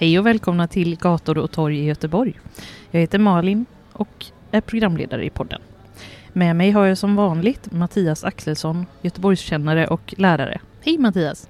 Hej 0.00 0.18
och 0.18 0.26
välkomna 0.26 0.68
till 0.68 0.96
Gator 0.96 1.38
och 1.38 1.50
torg 1.50 1.78
i 1.78 1.84
Göteborg. 1.84 2.40
Jag 2.90 3.00
heter 3.00 3.18
Malin 3.18 3.66
och 3.92 4.26
är 4.50 4.60
programledare 4.60 5.24
i 5.24 5.30
podden. 5.30 5.60
Med 6.32 6.56
mig 6.56 6.70
har 6.70 6.86
jag 6.86 6.98
som 6.98 7.16
vanligt 7.16 7.72
Mattias 7.72 8.24
Axelsson, 8.24 8.86
Göteborgskännare 9.02 9.86
och 9.86 10.14
lärare. 10.16 10.60
Hej 10.80 10.98
Mattias! 10.98 11.48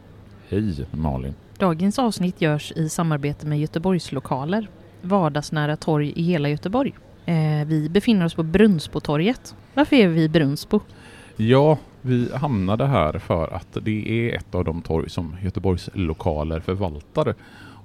Hej 0.48 0.86
Malin! 0.90 1.34
Dagens 1.58 1.98
avsnitt 1.98 2.40
görs 2.40 2.72
i 2.72 2.88
samarbete 2.88 3.46
med 3.46 3.60
Göteborgslokaler, 3.60 4.68
vardagsnära 5.02 5.76
torg 5.76 6.12
i 6.16 6.22
hela 6.22 6.48
Göteborg. 6.48 6.94
Eh, 7.26 7.66
vi 7.66 7.88
befinner 7.90 8.24
oss 8.24 8.34
på 8.34 8.42
Brunnsbotorget. 8.42 9.54
Varför 9.74 9.96
är 9.96 10.08
vi 10.08 10.22
i 10.22 10.28
Brunnsbo? 10.28 10.80
Ja, 11.36 11.78
vi 12.02 12.28
hamnade 12.34 12.86
här 12.86 13.18
för 13.18 13.54
att 13.54 13.76
det 13.82 14.28
är 14.28 14.36
ett 14.36 14.54
av 14.54 14.64
de 14.64 14.82
torg 14.82 15.10
som 15.10 15.36
Göteborgslokaler 15.42 16.60
förvaltar. 16.60 17.34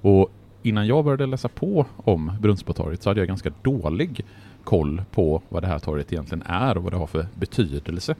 Och 0.00 0.30
innan 0.68 0.86
jag 0.86 1.04
började 1.04 1.26
läsa 1.26 1.48
på 1.48 1.86
om 1.96 2.32
Brunnsbotorget 2.40 3.02
så 3.02 3.10
hade 3.10 3.20
jag 3.20 3.28
ganska 3.28 3.52
dålig 3.62 4.24
koll 4.64 5.02
på 5.10 5.42
vad 5.48 5.62
det 5.62 5.66
här 5.66 5.78
torget 5.78 6.12
egentligen 6.12 6.42
är 6.46 6.76
och 6.76 6.82
vad 6.82 6.92
det 6.92 6.96
har 6.96 7.06
för 7.06 7.26
betydelse. 7.34 8.14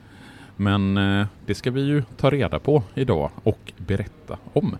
Men 0.56 0.96
eh, 0.96 1.26
det 1.46 1.54
ska 1.54 1.70
vi 1.70 1.80
ju 1.80 2.02
ta 2.16 2.30
reda 2.30 2.58
på 2.58 2.82
idag 2.94 3.30
och 3.42 3.72
berätta 3.76 4.38
om. 4.52 4.76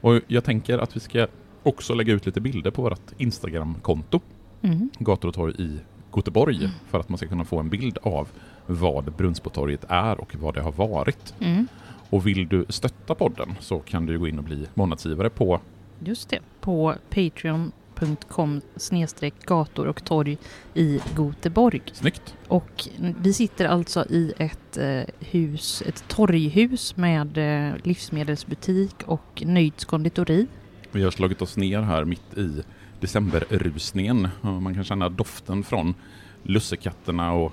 Och 0.00 0.20
jag 0.26 0.44
tänker 0.44 0.78
att 0.78 0.96
vi 0.96 1.00
ska 1.00 1.26
också 1.62 1.94
lägga 1.94 2.12
ut 2.12 2.26
lite 2.26 2.40
bilder 2.40 2.70
på 2.70 2.82
vårt 2.82 3.12
Instagramkonto, 3.18 4.20
Mm. 4.62 4.90
Gator 4.98 5.28
och 5.28 5.34
torg 5.34 5.54
i 5.58 5.78
Göteborg, 6.16 6.70
för 6.90 7.00
att 7.00 7.08
man 7.08 7.18
ska 7.18 7.26
kunna 7.26 7.44
få 7.44 7.58
en 7.58 7.68
bild 7.68 7.98
av 8.02 8.28
vad 8.66 9.12
Brunnsbotorget 9.12 9.84
är 9.88 10.20
och 10.20 10.36
vad 10.40 10.54
det 10.54 10.60
har 10.60 10.72
varit. 10.72 11.34
Mm. 11.40 11.66
Och 12.10 12.26
vill 12.26 12.48
du 12.48 12.64
stötta 12.68 13.14
podden 13.14 13.54
så 13.60 13.78
kan 13.78 14.06
du 14.06 14.18
gå 14.18 14.28
in 14.28 14.38
och 14.38 14.44
bli 14.44 14.66
månadsgivare 14.74 15.30
på 15.30 15.60
Just 16.00 16.28
det, 16.28 16.40
på 16.60 16.94
patreon.com 17.10 18.60
snedstreck 18.76 19.34
gator 19.46 19.86
och 19.86 20.04
torg 20.04 20.38
i 20.74 21.00
Göteborg. 21.18 21.82
Snyggt! 21.92 22.34
Och 22.48 22.88
vi 22.98 23.32
sitter 23.32 23.64
alltså 23.64 24.04
i 24.10 24.32
ett 24.38 24.76
eh, 24.76 25.02
hus, 25.18 25.82
ett 25.86 26.04
torghus 26.08 26.96
med 26.96 27.38
eh, 27.38 27.74
livsmedelsbutik 27.82 28.94
och 29.06 29.42
Nöjds 29.46 29.84
konditori. 29.84 30.46
Vi 30.92 31.04
har 31.04 31.10
slagit 31.10 31.42
oss 31.42 31.56
ner 31.56 31.80
här 31.80 32.04
mitt 32.04 32.38
i 32.38 32.62
decemberrusningen. 33.00 34.28
Man 34.40 34.74
kan 34.74 34.84
känna 34.84 35.08
doften 35.08 35.64
från 35.64 35.94
lussekatterna 36.42 37.32
och 37.32 37.52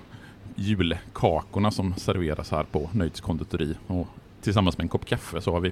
julkakorna 0.55 1.71
som 1.71 1.93
serveras 1.95 2.51
här 2.51 2.63
på 2.63 2.89
Nöjds 2.93 3.21
konditori. 3.21 3.75
Och 3.87 4.07
tillsammans 4.41 4.77
med 4.77 4.85
en 4.85 4.89
kopp 4.89 5.05
kaffe 5.05 5.41
så 5.41 5.51
har 5.51 5.59
vi 5.59 5.71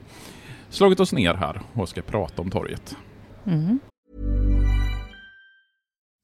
slagit 0.74 1.00
oss 1.00 1.14
ner 1.14 1.34
här 1.34 1.62
och 1.76 1.90
ska 1.90 2.02
prata 2.02 2.42
om 2.42 2.50
torget. 2.50 2.96
Mm. 3.48 3.80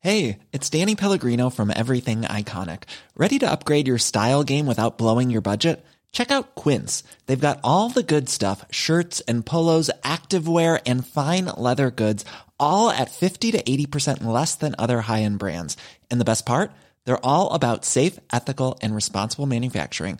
Hey, 0.02 0.40
it's 0.54 0.70
Danny 0.70 0.96
Pellegrino 0.96 1.50
from 1.50 1.70
Everything 1.70 2.22
Iconic. 2.22 2.84
Ready 3.18 3.40
to 3.40 3.52
upgrade 3.52 3.88
your 3.88 3.98
style 3.98 4.44
game 4.44 4.66
without 4.66 4.98
blowing 4.98 5.30
your 5.30 5.42
budget? 5.42 5.86
Check 6.14 6.32
out 6.32 6.56
Quince. 6.56 7.04
They've 7.26 7.48
got 7.48 7.60
all 7.64 7.90
the 7.90 8.04
good 8.04 8.30
stuff 8.30 8.66
shirts 8.72 9.22
and 9.28 9.46
polos, 9.46 9.92
activewear, 10.04 10.80
and 10.86 11.06
fine 11.06 11.46
leather 11.58 11.92
goods, 11.92 12.24
all 12.58 12.90
at 12.90 13.12
50 13.12 13.52
to 13.52 13.62
80% 13.62 14.24
less 14.24 14.56
than 14.56 14.74
other 14.78 15.02
high 15.02 15.24
end 15.24 15.38
brands. 15.38 15.76
And 16.10 16.22
the 16.22 16.26
best 16.26 16.46
part? 16.46 16.72
They're 17.06 17.26
all 17.26 17.54
about 17.54 17.86
safe, 17.86 18.18
ethical, 18.32 18.80
and 18.82 18.96
responsible 18.96 19.48
manufacturing. 19.48 20.20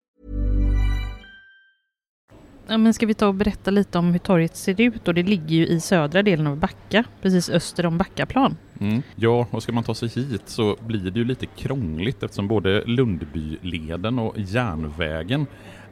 Ja, 2.67 2.77
men 2.77 2.93
ska 2.93 3.05
vi 3.05 3.13
ta 3.13 3.27
och 3.27 3.33
berätta 3.33 3.71
lite 3.71 3.97
om 3.97 4.11
hur 4.11 4.19
torget 4.19 4.55
ser 4.55 4.81
ut? 4.81 5.07
Och 5.07 5.13
det 5.13 5.23
ligger 5.23 5.55
ju 5.55 5.67
i 5.67 5.79
södra 5.79 6.23
delen 6.23 6.47
av 6.47 6.57
Backa, 6.57 7.03
precis 7.21 7.49
öster 7.49 7.85
om 7.85 7.97
Backaplan. 7.97 8.57
Mm. 8.79 9.01
Ja, 9.15 9.47
och 9.51 9.63
ska 9.63 9.71
man 9.71 9.83
ta 9.83 9.95
sig 9.95 10.09
hit 10.09 10.43
så 10.45 10.77
blir 10.79 11.11
det 11.11 11.19
ju 11.19 11.25
lite 11.25 11.45
krångligt 11.45 12.23
eftersom 12.23 12.47
både 12.47 12.83
Lundbyleden 12.85 14.19
och 14.19 14.39
järnvägen 14.39 15.45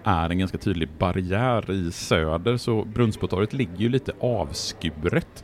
är 0.04 0.30
en 0.30 0.40
ganska 0.40 0.58
tydlig 0.58 0.90
barriär 0.98 1.72
i 1.72 1.92
söder 1.92 2.58
så 2.58 2.84
Brunnsbotorget 2.86 3.54
ligger 3.54 3.78
ju 3.78 3.90
lite 3.90 4.12
avskuret. 4.20 5.44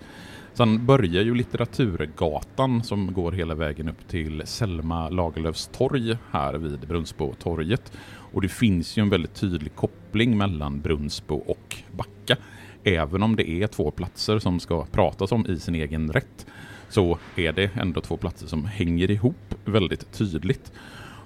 Sen 0.53 0.85
börjar 0.85 1.23
ju 1.23 1.35
Litteraturgatan 1.35 2.83
som 2.83 3.13
går 3.13 3.31
hela 3.31 3.55
vägen 3.55 3.89
upp 3.89 4.07
till 4.07 4.41
Selma 4.45 5.09
Lagerlöfs 5.09 5.67
torg 5.67 6.17
här 6.31 6.53
vid 6.53 6.79
Brunnsbotorget. 6.79 7.91
Och 8.35 8.41
det 8.41 8.49
finns 8.49 8.97
ju 8.97 9.01
en 9.01 9.09
väldigt 9.09 9.33
tydlig 9.33 9.75
koppling 9.75 10.37
mellan 10.37 10.81
Brunnsbo 10.81 11.35
och 11.35 11.77
Backa. 11.91 12.37
Även 12.83 13.23
om 13.23 13.35
det 13.35 13.49
är 13.49 13.67
två 13.67 13.91
platser 13.91 14.39
som 14.39 14.59
ska 14.59 14.85
pratas 14.85 15.31
om 15.31 15.45
i 15.45 15.59
sin 15.59 15.75
egen 15.75 16.11
rätt 16.11 16.45
så 16.89 17.17
är 17.35 17.53
det 17.53 17.75
ändå 17.75 18.01
två 18.01 18.17
platser 18.17 18.47
som 18.47 18.65
hänger 18.65 19.11
ihop 19.11 19.55
väldigt 19.65 20.11
tydligt. 20.11 20.71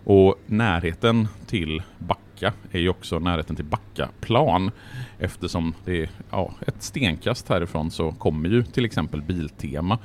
Och 0.04 0.36
närheten 0.46 1.28
till 1.48 1.82
Backa 1.98 2.54
är 2.72 2.80
ju 2.80 2.90
också 2.90 3.20
närheten 3.20 3.56
till 3.56 3.66
Backaplan 3.66 4.72
eftersom 5.20 5.74
det 5.86 6.02
är 6.02 6.10
ja, 6.32 6.54
ett 6.68 6.84
stenkast 6.84 7.50
härifrån 7.50 7.92
så 7.92 8.12
kommer 8.12 8.50
ju 8.50 8.64
till 8.64 8.86
exempel 8.86 9.22
Biltema 9.22 9.98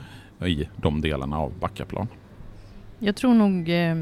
i 0.47 0.69
de 0.77 1.01
delarna 1.01 1.39
av 1.39 1.53
Backaplan. 1.61 2.09
Jag 2.99 3.17
tror 3.17 3.35
nog 3.35 3.69
eh, 3.69 3.97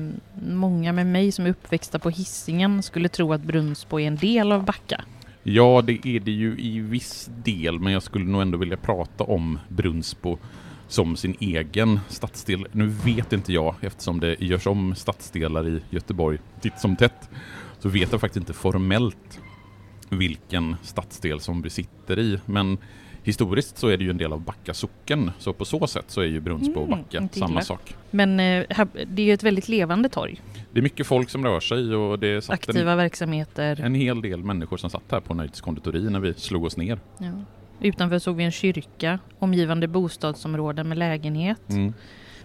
många 0.47 0.93
med 0.93 1.07
mig 1.07 1.33
som 1.33 1.47
är 1.47 1.51
uppväxta 1.51 1.99
på 1.99 2.11
Hisingen 2.11 2.83
skulle 2.83 3.09
tro 3.09 3.33
att 3.33 3.43
Brunnsbo 3.43 4.01
är 4.01 4.07
en 4.07 4.17
del 4.17 4.53
av 4.53 4.65
Backa. 4.65 5.05
Ja, 5.43 5.83
det 5.87 6.07
är 6.07 6.21
det 6.21 6.31
ju 6.31 6.59
i 6.59 6.81
viss 6.81 7.31
del, 7.45 7.79
men 7.79 7.93
jag 7.93 8.03
skulle 8.03 8.25
nog 8.25 8.43
ändå 8.43 8.59
vilja 8.59 8.77
prata 8.77 9.25
om 9.25 9.59
Brunnsbo 9.69 10.39
som 10.89 11.17
sin 11.17 11.37
egen 11.41 12.01
stadsdel. 12.09 12.67
Nu 12.73 12.87
vet 12.87 13.33
inte 13.33 13.53
jag, 13.53 13.75
eftersom 13.81 14.21
det 14.21 14.41
görs 14.41 14.67
om 14.67 14.95
stadsdelar 14.95 15.69
i 15.69 15.81
Göteborg 15.91 16.39
titt 16.61 16.79
som 16.79 16.97
tätt, 16.97 17.31
så 17.79 17.89
vet 17.89 18.13
jag 18.13 18.21
faktiskt 18.21 18.41
inte 18.41 18.53
formellt 18.53 19.41
vilken 20.09 20.77
stadsdel 20.83 21.41
som 21.41 21.63
vi 21.63 21.71
sitter 21.71 22.19
i. 22.19 22.39
Men 22.47 22.79
historiskt 23.23 23.79
så 23.79 23.89
är 23.89 23.97
det 23.97 24.05
ju 24.05 24.11
en 24.11 24.17
del 24.19 24.33
av 24.33 24.41
Backa 24.41 24.75
socken, 24.75 25.31
så 25.39 25.53
på 25.53 25.65
så 25.65 25.87
sätt 25.87 26.05
så 26.09 26.21
är 26.21 26.27
ju 26.27 26.41
Brunnsbo 26.41 26.81
och 26.81 26.87
Mm, 26.87 26.99
Backa 27.03 27.19
inte 27.19 27.39
samma 27.39 27.61
sak. 27.61 27.95
Men 28.11 28.41
eh, 28.41 28.65
här- 28.71 28.89
det 29.07 29.23
är 29.23 29.27
ju 29.27 29.33
ett 29.33 29.43
väldigt 29.43 29.69
levande 29.69 30.09
torg. 30.09 30.41
Det 30.73 30.79
är 30.79 30.83
mycket 30.83 31.07
folk 31.07 31.31
som 31.31 31.45
rör 31.45 31.61
sig 31.61 31.95
och 31.95 32.19
det 32.19 32.45
satt 32.45 32.51
en, 32.51 32.55
Aktiva 32.55 32.97
verksamheter. 32.97 33.81
en 33.81 33.95
hel 33.95 34.23
del 34.23 34.45
människor 34.45 34.77
som 34.77 34.91
satt 34.91 35.03
här 35.11 35.21
på 35.21 35.35
Nöjts 35.35 35.61
konditori 35.61 36.11
när 36.11 36.21
vi 36.21 36.35
slog 36.35 36.65
oss 36.65 36.77
ner. 36.77 36.99
Ja. 37.19 37.33
Utanför 37.81 38.19
såg 38.19 38.37
vi 38.37 38.45
en 38.45 38.51
kyrka, 38.53 39.19
omgivande 39.39 39.89
bostadsområden 39.89 40.89
med 40.89 40.99
lägenhet. 40.99 41.69
Mm. 41.71 41.95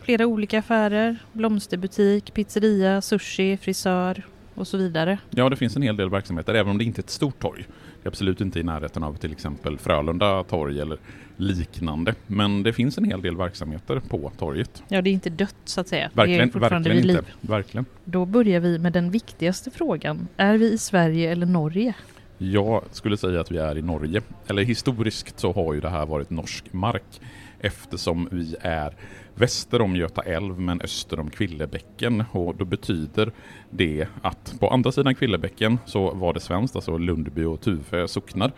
Flera 0.01 0.25
olika 0.25 0.59
affärer, 0.59 1.17
blomsterbutik, 1.33 2.33
pizzeria, 2.33 3.01
sushi, 3.01 3.57
frisör 3.57 4.23
och 4.57 4.67
så 4.67 4.77
vidare. 4.77 5.17
Ja, 5.29 5.49
det 5.49 5.55
finns 5.55 5.75
en 5.75 5.81
hel 5.81 5.97
del 5.97 6.09
verksamheter, 6.09 6.53
även 6.53 6.71
om 6.71 6.77
det 6.77 6.83
inte 6.83 6.99
är 6.99 7.03
ett 7.03 7.09
stort 7.09 7.39
torg. 7.39 7.65
Det 8.03 8.07
är 8.07 8.09
absolut 8.09 8.41
inte 8.41 8.59
i 8.59 8.63
närheten 8.63 9.03
av 9.03 9.13
till 9.13 9.31
exempel 9.31 9.77
Frölunda 9.77 10.43
torg 10.43 10.79
eller 10.81 10.97
liknande. 11.37 12.15
Men 12.27 12.63
det 12.63 12.73
finns 12.73 12.97
en 12.97 13.03
hel 13.03 13.21
del 13.21 13.37
verksamheter 13.37 13.99
på 13.99 14.31
torget. 14.37 14.83
Ja, 14.87 15.01
det 15.01 15.09
är 15.09 15.11
inte 15.11 15.29
dött 15.29 15.55
så 15.65 15.81
att 15.81 15.87
säga. 15.87 16.09
det 16.13 16.21
är 16.21 16.25
Verkligen, 16.27 16.49
verkligen 16.49 16.83
vid 16.83 16.95
inte. 16.95 17.07
liv. 17.07 17.33
Verkligen. 17.41 17.85
Då 18.03 18.25
börjar 18.25 18.59
vi 18.59 18.79
med 18.79 18.93
den 18.93 19.11
viktigaste 19.11 19.71
frågan. 19.71 20.27
Är 20.37 20.57
vi 20.57 20.73
i 20.73 20.77
Sverige 20.77 21.31
eller 21.31 21.45
Norge? 21.45 21.93
Jag 22.37 22.83
skulle 22.91 23.17
säga 23.17 23.41
att 23.41 23.51
vi 23.51 23.57
är 23.57 23.77
i 23.77 23.81
Norge. 23.81 24.21
Eller 24.47 24.63
historiskt 24.63 25.39
så 25.39 25.51
har 25.53 25.73
ju 25.73 25.79
det 25.81 25.89
här 25.89 26.05
varit 26.05 26.29
norsk 26.29 26.73
mark 26.73 27.21
eftersom 27.59 28.29
vi 28.31 28.55
är 28.61 28.93
väster 29.37 29.81
om 29.81 29.95
Göta 29.95 30.21
älv 30.21 30.59
men 30.59 30.81
öster 30.81 31.19
om 31.19 31.29
Kvillebäcken 31.29 32.23
och 32.31 32.55
då 32.55 32.65
betyder 32.65 33.31
det 33.69 34.07
att 34.21 34.55
på 34.59 34.69
andra 34.69 34.91
sidan 34.91 35.15
Kvillebäcken 35.15 35.79
så 35.85 36.13
var 36.13 36.33
det 36.33 36.39
svenskt, 36.39 36.75
alltså 36.75 36.97
Lundby 36.97 37.43
och 37.43 37.61
Tuve 37.61 38.07
socknar. 38.07 38.51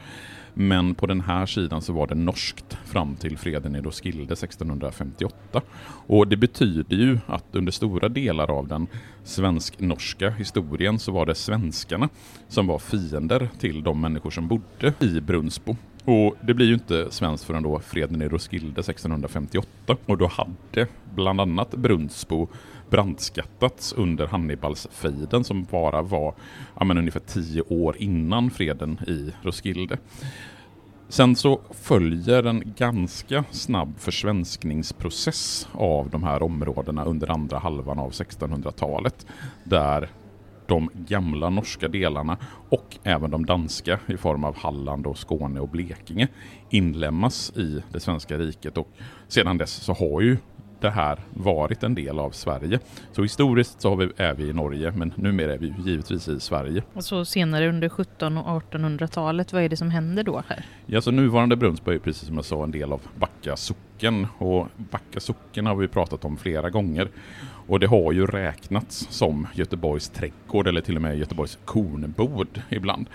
Men 0.54 0.96
på 0.96 1.06
den 1.06 1.22
här 1.22 1.46
sidan 1.46 1.81
så 1.81 1.94
var 1.94 2.08
det 2.08 2.16
norskt 2.16 2.78
fram 2.86 3.16
till 3.16 3.38
freden 3.38 3.76
i 3.76 3.81
Roskilde 3.81 4.34
1658. 4.34 5.62
Och 6.08 6.28
det 6.28 6.38
betyder 6.38 6.96
ju 6.98 7.20
att 7.28 7.46
under 7.52 7.72
stora 7.72 8.10
delar 8.10 8.52
av 8.52 8.68
den 8.68 8.88
svensk-norska 9.24 10.30
historien 10.30 11.00
så 11.00 11.12
var 11.12 11.26
det 11.26 11.36
svenskarna 11.36 12.10
som 12.48 12.68
var 12.68 12.80
fiender 12.80 13.50
till 13.60 13.84
de 13.84 14.02
människor 14.02 14.30
som 14.30 14.48
bodde 14.48 14.94
i 15.00 15.22
Brunnsbo. 15.22 15.76
Och 16.06 16.36
det 16.42 16.54
blir 16.54 16.66
ju 16.66 16.74
inte 16.74 17.12
svenskt 17.12 17.44
förrän 17.44 17.63
då 17.63 17.80
freden 17.80 18.22
i 18.22 18.28
Roskilde 18.28 18.80
1658. 18.80 19.98
Och 20.06 20.18
då 20.18 20.28
hade 20.28 20.88
bland 21.16 21.42
annat 21.42 21.72
Brunnsbo 21.72 22.48
brandskattats 22.90 23.94
under 23.94 24.28
Hannibalsfejden 24.28 25.44
som 25.44 25.63
bara 25.63 26.01
var 26.01 26.34
ja, 26.80 26.86
men 26.86 26.98
ungefär 26.98 27.19
tio 27.19 27.62
år 27.62 27.96
innan 27.98 28.51
freden 28.51 29.00
i 29.07 29.31
Roskilde. 29.42 29.98
Sen 31.10 31.36
så 31.36 31.60
följer 31.72 32.44
en 32.44 32.74
ganska 32.78 33.44
snabb 33.52 33.94
försvenskningsprocess 34.00 35.68
av 35.72 36.10
de 36.10 36.24
här 36.24 36.44
områdena 36.44 37.06
under 37.06 37.31
andra 37.31 37.60
halvan 37.60 38.00
av 38.00 38.12
1600-talet. 38.12 39.25
Där 39.63 40.10
de 40.69 40.89
gamla 40.94 41.50
norska 41.50 41.88
delarna 41.88 42.38
och 42.69 42.98
även 43.04 43.31
de 43.31 43.45
danska 43.45 44.00
i 44.07 44.18
form 44.18 44.44
av 44.44 44.57
Halland, 44.57 45.07
och 45.07 45.18
Skåne 45.18 45.60
och 45.60 45.69
Blekinge 45.69 46.27
inlemmas 46.69 47.51
i 47.56 47.83
det 47.92 48.00
svenska 48.00 48.38
riket 48.38 48.77
och 48.77 48.88
sedan 49.27 49.57
dess 49.57 49.71
så 49.71 49.94
har 49.94 50.21
ju 50.21 50.38
det 50.81 50.89
här 50.89 51.19
varit 51.33 51.83
en 51.83 51.95
del 51.95 52.19
av 52.19 52.31
Sverige. 52.31 52.80
Så 53.12 53.21
historiskt 53.21 53.81
så 53.81 53.89
har 53.89 53.95
vi, 53.95 54.10
är 54.18 54.33
vi 54.33 54.44
i 54.44 54.54
Norge 54.54 54.92
men 54.92 55.13
numera 55.16 55.54
är 55.54 55.57
vi 55.57 55.74
givetvis 55.86 56.27
i 56.27 56.39
Sverige. 56.39 56.83
Och 56.94 57.04
så 57.04 57.25
senare 57.25 57.69
under 57.69 57.88
1700 57.88 58.51
och 58.51 58.63
1800-talet, 58.74 59.54
vad 59.54 59.63
är 59.63 59.69
det 59.69 59.77
som 59.77 59.89
händer 59.89 60.24
då 60.24 60.44
här? 60.48 60.66
Ja, 60.86 61.01
så 61.01 61.12
nuvarande 61.12 61.56
Brunnsbo 61.56 61.92
är 61.92 62.00
precis 62.00 62.27
som 62.27 62.36
jag 62.36 62.45
sa 62.45 62.63
en 62.63 62.71
del 62.71 62.94
av 62.94 63.01
Backa 63.40 63.58
socken 63.58 64.28
och 64.38 64.68
Backa 64.78 65.20
socken 65.20 65.66
har 65.66 65.76
vi 65.76 65.88
pratat 65.88 66.26
om 66.26 66.38
flera 66.38 66.70
gånger 66.70 67.10
och 67.68 67.80
det 67.80 67.88
har 67.88 68.12
ju 68.12 68.26
räknats 68.26 69.08
som 69.10 69.48
Göteborgs 69.54 70.10
trädgård 70.10 70.68
eller 70.68 70.82
till 70.82 70.96
och 70.96 71.02
med 71.02 71.18
Göteborgs 71.18 71.58
kornbod 71.66 72.62
ibland. 72.70 73.08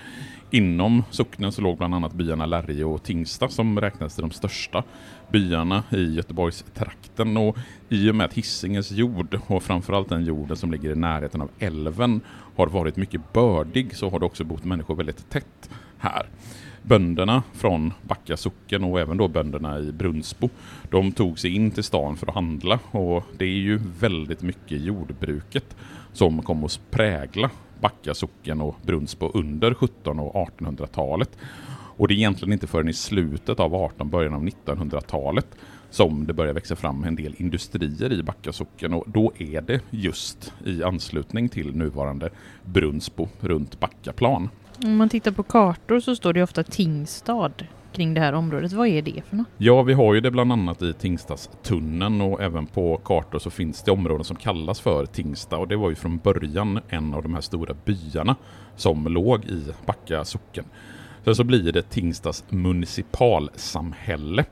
Inom 0.50 1.04
socknen 1.10 1.52
så 1.52 1.62
låg 1.62 1.78
bland 1.78 1.94
annat 1.94 2.12
byarna 2.12 2.46
Lärje 2.46 2.84
och 2.84 3.02
Tingsta 3.02 3.48
som 3.48 3.80
räknades 3.80 4.14
till 4.14 4.22
de 4.22 4.30
största 4.30 4.84
byarna 5.32 5.82
i 5.90 6.14
Göteborgs 6.14 6.64
trakten 6.74 7.36
och 7.36 7.56
i 7.88 8.10
och 8.10 8.14
med 8.14 8.24
att 8.24 8.34
Hisingens 8.34 8.90
jord 8.90 9.38
och 9.46 9.62
framförallt 9.62 10.08
den 10.08 10.24
jorden 10.24 10.56
som 10.56 10.72
ligger 10.72 10.90
i 10.90 10.94
närheten 10.94 11.40
av 11.40 11.50
älven 11.58 12.20
har 12.56 12.66
varit 12.66 12.96
mycket 12.96 13.32
bördig 13.32 13.96
så 13.96 14.10
har 14.10 14.18
det 14.18 14.26
också 14.26 14.44
bott 14.44 14.64
människor 14.64 14.94
väldigt 14.94 15.30
tätt 15.30 15.70
här. 15.98 16.26
Bönderna 16.86 17.42
från 17.52 17.92
Backa 18.02 18.36
socken 18.36 18.84
och 18.84 19.00
även 19.00 19.16
då 19.16 19.28
bönderna 19.28 19.78
i 19.78 19.92
Brunnsbo, 19.92 20.48
de 20.90 21.12
tog 21.12 21.38
sig 21.38 21.54
in 21.54 21.70
till 21.70 21.84
stan 21.84 22.16
för 22.16 22.26
att 22.26 22.34
handla 22.34 22.78
och 22.90 23.24
det 23.38 23.44
är 23.44 23.58
ju 23.58 23.80
väldigt 24.00 24.42
mycket 24.42 24.80
jordbruket 24.80 25.76
som 26.12 26.42
kom 26.42 26.64
att 26.64 26.80
prägla 26.90 27.50
Backa 27.80 28.14
socken 28.14 28.60
och 28.60 28.76
Brunnsbo 28.82 29.30
under 29.34 29.70
1700 29.70 30.22
och 30.22 30.48
1800-talet. 30.48 31.38
Och 31.96 32.08
det 32.08 32.14
är 32.14 32.16
egentligen 32.16 32.52
inte 32.52 32.66
förrän 32.66 32.88
i 32.88 32.92
slutet 32.92 33.60
av 33.60 33.74
18 33.74 34.10
början 34.10 34.34
av 34.34 34.44
1900-talet 34.44 35.46
som 35.90 36.26
det 36.26 36.32
börjar 36.32 36.54
växa 36.54 36.76
fram 36.76 37.04
en 37.04 37.16
del 37.16 37.34
industrier 37.38 38.12
i 38.12 38.22
Backa 38.22 38.52
socken 38.52 38.94
och 38.94 39.04
då 39.06 39.32
är 39.38 39.60
det 39.60 39.80
just 39.90 40.52
i 40.64 40.82
anslutning 40.82 41.48
till 41.48 41.76
nuvarande 41.76 42.30
Brunnsbo 42.64 43.28
runt 43.40 43.80
Backaplan. 43.80 44.48
Om 44.82 44.96
man 44.96 45.08
tittar 45.08 45.30
på 45.30 45.42
kartor 45.42 46.00
så 46.00 46.16
står 46.16 46.32
det 46.32 46.42
ofta 46.42 46.62
Tingstad 46.62 47.52
kring 47.92 48.14
det 48.14 48.20
här 48.20 48.32
området. 48.32 48.72
Vad 48.72 48.88
är 48.88 49.02
det 49.02 49.22
för 49.28 49.36
något? 49.36 49.46
Ja, 49.56 49.82
vi 49.82 49.92
har 49.92 50.14
ju 50.14 50.20
det 50.20 50.30
bland 50.30 50.52
annat 50.52 50.82
i 50.82 50.92
Tingstadstunneln 50.92 52.20
och 52.20 52.42
även 52.42 52.66
på 52.66 52.96
kartor 52.96 53.38
så 53.38 53.50
finns 53.50 53.82
det 53.82 53.90
områden 53.90 54.24
som 54.24 54.36
kallas 54.36 54.80
för 54.80 55.06
Tingsta 55.06 55.56
och 55.56 55.68
det 55.68 55.76
var 55.76 55.88
ju 55.88 55.94
från 55.94 56.18
början 56.18 56.80
en 56.88 57.14
av 57.14 57.22
de 57.22 57.34
här 57.34 57.40
stora 57.40 57.74
byarna 57.84 58.36
som 58.76 59.06
låg 59.06 59.44
i 59.44 59.64
Backa 59.86 60.24
socken. 60.24 60.64
Sen 61.24 61.34
så 61.34 61.44
blir 61.44 61.72
det 61.72 61.82
Tingstas 61.82 62.44
municipalsamhälle 62.48 64.44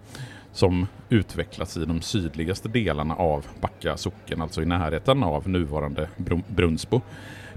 som 0.53 0.87
utvecklats 1.09 1.77
i 1.77 1.85
de 1.85 2.01
sydligaste 2.01 2.69
delarna 2.69 3.15
av 3.15 3.47
Backa 3.61 3.97
socken, 3.97 4.43
alltså 4.43 4.63
i 4.63 4.67
närheten 4.67 5.23
av 5.23 5.49
nuvarande 5.49 6.09
Brunnsbo. 6.49 7.01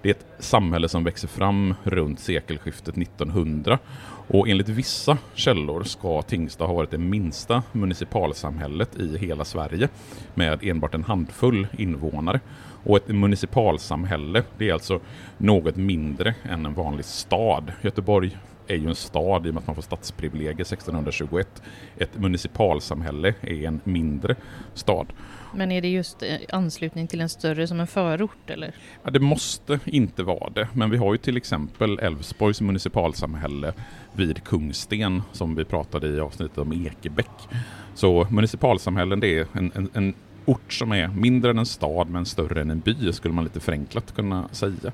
Det 0.06 0.10
är 0.10 0.16
ett 0.16 0.44
samhälle 0.44 0.90
som 0.90 1.04
växer 1.04 1.28
fram 1.28 1.74
runt 1.84 2.20
sekelskiftet 2.20 2.98
1900 2.98 3.80
och 4.28 4.48
enligt 4.48 4.70
vissa 4.70 5.18
källor 5.34 5.84
ska 5.84 6.22
Tingsta 6.22 6.66
ha 6.66 6.74
varit 6.74 6.92
det 6.92 6.98
minsta 6.98 7.64
municipalsamhället 7.72 8.96
i 8.96 9.18
hela 9.18 9.46
Sverige 9.46 9.90
med 10.34 10.60
enbart 10.64 10.94
en 10.94 11.04
handfull 11.04 11.68
invånare. 11.78 12.40
Och 12.84 12.98
ett 12.98 13.08
municipalsamhälle, 13.08 14.44
det 14.58 14.70
är 14.70 14.74
alltså 14.74 15.00
något 15.38 15.76
mindre 15.76 16.36
än 16.44 16.66
en 16.66 16.74
vanlig 16.74 17.06
stad. 17.06 17.72
Göteborg 17.82 18.38
är 18.68 18.76
ju 18.76 18.88
en 18.88 18.96
stad 18.96 19.46
i 19.46 19.50
och 19.50 19.54
med 19.54 19.62
att 19.62 19.68
man 19.68 19.76
får 19.76 19.82
stadsprivilegier 19.82 20.62
1621. 20.62 21.62
Ett 21.98 22.18
municipalsamhälle 22.18 23.34
är 23.42 23.68
en 23.68 23.80
mindre 23.84 24.36
stad. 24.74 25.08
Men 25.56 25.72
är 25.72 25.82
det 25.82 25.88
just 25.88 26.24
eh, 26.24 26.36
anslutning 26.50 27.08
till 27.08 27.22
en 27.22 27.30
större 27.30 27.68
som 27.68 27.80
en 27.80 27.88
förort 27.88 28.50
eller? 28.50 28.76
Ja, 29.04 29.12
det 29.12 29.20
måste 29.20 29.80
inte 29.86 30.24
vara 30.24 30.50
det, 30.50 30.68
men 30.74 30.90
vi 30.90 30.98
har 30.98 31.14
ju 31.14 31.18
till 31.18 31.38
exempel 31.38 32.00
Älvsborgs 32.00 32.62
municipalsamhälle 32.62 33.74
vid 34.14 34.44
Kungsten 34.44 35.24
som 35.32 35.56
vi 35.56 35.66
pratade 35.66 36.08
i 36.08 36.20
avsnittet 36.20 36.58
om 36.58 36.86
Ekebäck. 36.86 37.48
Så 37.96 38.28
municipalsamhällen 38.30 39.20
det 39.20 39.40
är 39.40 39.48
en, 39.54 39.72
en, 39.76 39.90
en 39.94 40.14
ort 40.46 40.74
som 40.74 40.92
är 40.92 41.08
mindre 41.08 41.52
än 41.52 41.58
en 41.58 41.66
stad 41.66 42.10
men 42.10 42.26
större 42.26 42.62
än 42.62 42.72
en 42.72 42.80
by 42.80 43.14
skulle 43.14 43.34
man 43.34 43.44
lite 43.44 43.60
förenklat 43.60 44.16
kunna 44.16 44.48
säga. 44.52 44.92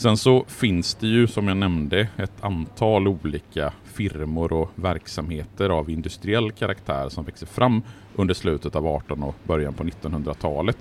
Sen 0.00 0.16
så 0.16 0.44
finns 0.48 0.94
det 0.94 1.06
ju 1.06 1.26
som 1.26 1.48
jag 1.48 1.56
nämnde 1.56 2.08
ett 2.16 2.32
antal 2.44 3.08
olika 3.08 3.72
firmor 3.84 4.52
och 4.52 4.70
verksamheter 4.74 5.70
av 5.70 5.90
industriell 5.90 6.52
karaktär 6.52 7.08
som 7.08 7.24
växer 7.24 7.46
fram 7.46 7.82
under 8.16 8.34
slutet 8.34 8.76
av 8.76 8.86
18 8.86 9.22
och 9.22 9.34
början 9.44 9.74
på 9.74 9.84
1900-talet. 9.84 10.76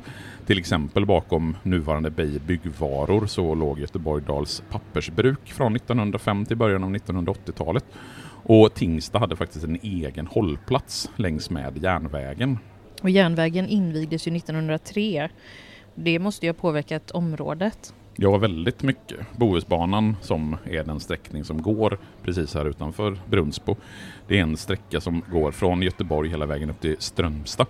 Till 0.45 0.59
exempel 0.59 1.05
bakom 1.05 1.57
nuvarande 1.63 2.09
Beijer 2.09 2.39
Byggvaror 2.39 3.25
så 3.25 3.55
låg 3.55 3.79
Göteborg 3.79 4.23
Dals 4.23 4.63
pappersbruk 4.69 5.51
från 5.53 5.75
1905 5.75 6.45
till 6.45 6.57
början 6.57 6.83
av 6.83 6.95
1980-talet. 6.95 7.85
Och 8.43 8.73
Tingsta 8.73 9.19
hade 9.19 9.35
faktiskt 9.35 9.65
en 9.65 9.79
egen 9.81 10.27
hållplats 10.27 11.09
längs 11.15 11.49
med 11.49 11.83
järnvägen. 11.83 12.57
Och 13.01 13.09
järnvägen 13.09 13.67
invigdes 13.67 14.27
ju 14.27 14.35
1903. 14.35 15.29
Det 15.95 16.19
måste 16.19 16.45
ju 16.45 16.49
ha 16.49 16.59
påverkat 16.59 17.11
området. 17.11 17.93
Ja, 18.21 18.37
väldigt 18.37 18.83
mycket. 18.83 19.17
Bohusbanan 19.37 20.15
som 20.21 20.57
är 20.63 20.83
den 20.83 20.99
sträckning 20.99 21.43
som 21.43 21.61
går 21.61 21.97
precis 22.23 22.53
här 22.53 22.65
utanför 22.65 23.17
Brunnsbo. 23.29 23.75
Det 24.27 24.37
är 24.37 24.41
en 24.41 24.57
sträcka 24.57 25.01
som 25.01 25.23
går 25.31 25.51
från 25.51 25.81
Göteborg 25.81 26.29
hela 26.29 26.45
vägen 26.45 26.69
upp 26.69 26.81
till 26.81 26.95
Strömstad. 26.99 27.67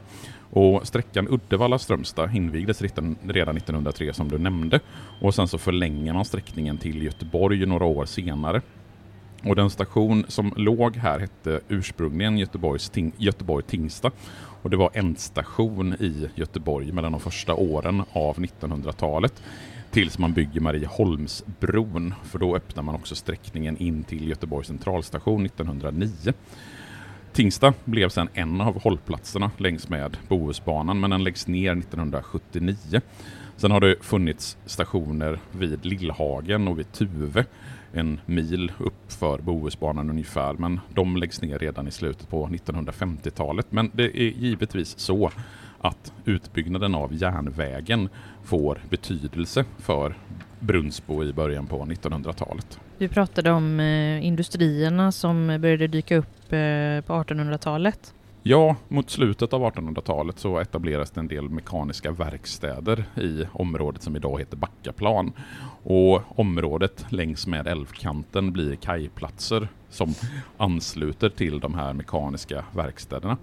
Och 0.51 0.88
sträckan 0.88 1.27
Uddevalla-Strömstad 1.27 2.36
invigdes 2.36 2.82
redan 2.82 3.58
1903 3.58 4.13
som 4.13 4.29
du 4.29 4.38
nämnde. 4.38 4.79
Och 5.22 5.36
sen 5.36 5.48
så 5.48 5.58
förlänger 5.58 6.13
man 6.13 6.25
sträckningen 6.25 6.77
till 6.77 7.03
Göteborg 7.03 7.65
några 7.65 7.86
år 7.86 8.06
senare. 8.06 8.62
Och 9.44 9.56
den 9.56 9.70
station 9.70 10.25
som 10.27 10.53
låg 10.56 10.96
här 10.96 11.20
hette 11.20 11.60
ursprungligen 11.68 12.38
Göteborgs 12.38 12.89
ting, 12.89 13.12
Göteborg 13.18 13.63
Tingsta 13.65 14.12
och 14.62 14.70
det 14.70 14.77
var 14.77 14.89
ändstation 14.94 15.94
i 15.94 16.29
Göteborg 16.36 16.91
mellan 16.91 17.12
de 17.12 17.22
första 17.22 17.53
åren 17.53 18.03
av 18.13 18.36
1900-talet 18.38 19.44
tills 19.91 20.17
man 20.17 20.34
bygger 20.34 20.62
Marieholmsbron 20.62 22.13
för 22.24 22.39
då 22.39 22.55
öppnar 22.55 22.84
man 22.84 22.96
också 22.96 23.15
sträckningen 23.15 23.77
in 23.77 24.03
till 24.03 24.29
Göteborgs 24.29 24.67
centralstation 24.67 25.46
1909. 25.46 26.34
Tingsta 27.34 27.74
blev 27.86 28.10
sedan 28.10 28.29
en 28.34 28.62
av 28.62 28.81
hållplatserna 28.81 29.51
längs 29.58 29.89
med 29.89 30.17
Bohusbanan 30.27 31.00
men 31.00 31.10
den 31.10 31.24
läggs 31.24 31.48
ner 31.48 31.72
1979. 31.72 33.01
Sen 33.58 33.72
har 33.72 33.79
det 33.79 33.96
funnits 34.01 34.58
stationer 34.65 35.39
vid 35.51 35.86
Lillhagen 35.86 36.67
och 36.67 36.79
vid 36.79 36.91
Tuve 36.91 37.46
en 37.93 38.19
mil 38.25 38.72
uppför 38.77 39.38
Bohusbanan 39.38 40.10
ungefär, 40.10 40.53
men 40.53 40.79
de 40.93 41.17
läggs 41.17 41.41
ner 41.41 41.60
redan 41.60 41.88
i 41.88 41.91
slutet 41.91 42.29
på 42.29 42.48
1950-talet. 42.48 43.67
Men 43.69 43.91
det 43.93 44.03
är 44.03 44.29
givetvis 44.29 45.00
så 45.00 45.31
att 45.81 46.13
utbyggnaden 46.25 46.95
av 46.95 47.13
järnvägen 47.13 48.09
får 48.43 48.81
betydelse 48.89 49.65
för 49.77 50.15
Brunsbo 50.59 51.24
i 51.24 51.33
början 51.33 51.67
på 51.67 51.86
1900-talet. 51.86 52.79
Du 52.98 53.07
pratade 53.07 53.51
om 53.51 53.79
eh, 53.79 54.25
industrierna 54.25 55.12
som 55.12 55.48
började 55.48 55.88
dyka 55.88 56.17
upp 56.17 56.53
eh, 56.53 57.01
på 57.01 57.13
1800-talet. 57.13 58.13
Ja, 58.43 58.75
mot 58.88 59.09
slutet 59.09 59.53
av 59.53 59.62
1800-talet 59.62 60.39
så 60.39 60.59
etableras 60.59 61.12
det 61.12 61.19
en 61.19 61.27
del 61.27 61.50
mekaniska 61.50 62.12
verkstäder 62.12 63.05
i 63.15 63.45
området 63.53 64.01
som 64.01 64.15
idag 64.15 64.39
heter 64.39 64.57
Backaplan. 64.57 65.31
Och 65.83 66.39
området 66.39 67.05
längs 67.09 67.48
med 67.48 67.67
älvkanten 67.67 68.51
blir 68.51 68.75
kajplatser 68.75 69.67
som 69.89 70.13
ansluter 70.57 71.29
till 71.29 71.59
de 71.59 71.74
här 71.74 71.93
mekaniska 71.93 72.65
verkstäderna. 72.75 73.38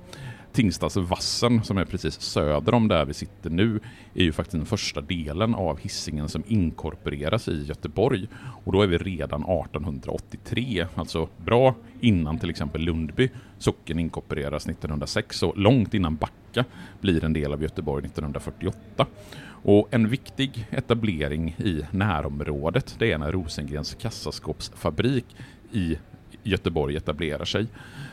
Tingstadsvassen 0.56 1.64
som 1.64 1.78
är 1.78 1.84
precis 1.84 2.20
söder 2.20 2.74
om 2.74 2.88
där 2.88 3.04
vi 3.04 3.14
sitter 3.14 3.50
nu 3.50 3.80
är 4.14 4.22
ju 4.22 4.32
faktiskt 4.32 4.56
den 4.56 4.66
första 4.66 5.00
delen 5.00 5.54
av 5.54 5.78
hissingen 5.78 6.28
som 6.28 6.42
inkorporeras 6.46 7.48
i 7.48 7.64
Göteborg. 7.64 8.28
Och 8.64 8.72
då 8.72 8.82
är 8.82 8.86
vi 8.86 8.98
redan 8.98 9.42
1883, 9.42 10.86
alltså 10.94 11.28
bra 11.44 11.74
innan 12.00 12.38
till 12.38 12.50
exempel 12.50 12.80
Lundby 12.80 13.30
socken 13.58 13.98
inkorporeras 13.98 14.66
1906 14.66 15.42
och 15.42 15.58
långt 15.58 15.94
innan 15.94 16.16
Backa 16.16 16.64
blir 17.00 17.24
en 17.24 17.32
del 17.32 17.52
av 17.52 17.62
Göteborg 17.62 18.04
1948. 18.06 19.06
Och 19.48 19.88
en 19.90 20.08
viktig 20.08 20.66
etablering 20.70 21.48
i 21.48 21.82
närområdet 21.90 22.96
det 22.98 23.12
är 23.12 23.18
när 23.18 23.32
Rosengrens 23.32 23.94
kassaskåpsfabrik 23.94 25.36
i 25.72 25.96
Göteborg 26.46 26.96
etablerar 26.96 27.44
sig. 27.44 27.66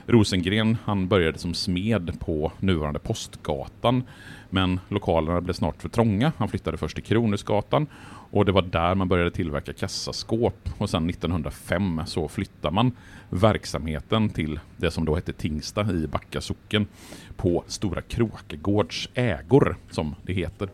Rosengren 0.05 0.77
han 0.85 1.07
började 1.07 1.37
som 1.39 1.53
smed 1.53 2.19
på 2.19 2.51
nuvarande 2.59 2.99
Postgatan 2.99 4.03
men 4.49 4.79
lokalerna 4.89 5.41
blev 5.41 5.53
snart 5.53 5.81
för 5.81 5.89
trånga. 5.89 6.31
Han 6.37 6.49
flyttade 6.49 6.77
först 6.77 6.95
till 6.95 7.03
Kronhusgatan 7.03 7.87
och 8.31 8.45
det 8.45 8.51
var 8.51 8.61
där 8.61 8.95
man 8.95 9.07
började 9.07 9.31
tillverka 9.31 9.73
kassaskåp 9.73 10.69
och 10.77 10.89
sen 10.89 11.09
1905 11.09 12.01
så 12.05 12.27
flyttar 12.27 12.71
man 12.71 12.91
verksamheten 13.29 14.29
till 14.29 14.59
det 14.77 14.91
som 14.91 15.05
då 15.05 15.15
hette 15.15 15.33
Tingsta 15.33 15.91
i 15.91 16.07
Backa 16.07 16.41
socken 16.41 16.87
på 17.35 17.63
Stora 17.67 18.01
Kråkegårds 18.01 19.09
ägor 19.13 19.77
som 19.89 20.15
det 20.23 20.33
heter. 20.33 20.69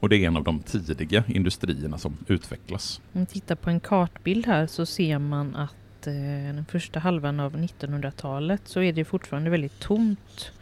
Och 0.00 0.08
det 0.08 0.16
är 0.16 0.26
en 0.26 0.36
av 0.36 0.44
de 0.44 0.58
tidiga 0.58 1.24
industrierna 1.26 1.98
som 1.98 2.16
utvecklas. 2.26 3.00
Om 3.12 3.20
man 3.20 3.26
tittar 3.26 3.54
på 3.54 3.70
en 3.70 3.80
kartbild 3.80 4.46
här 4.46 4.66
så 4.66 4.86
ser 4.86 5.18
man 5.18 5.56
att 5.56 5.74
Eh, 6.06 6.12
den 6.54 6.64
första 6.64 7.00
halvan 7.00 7.40
av 7.40 7.56
1900-talet 7.56 8.60
så 8.64 8.82
är 8.82 8.92
det 8.92 9.04
fortfarande 9.04 9.50
väldigt 9.50 9.80
tomt 9.80 10.52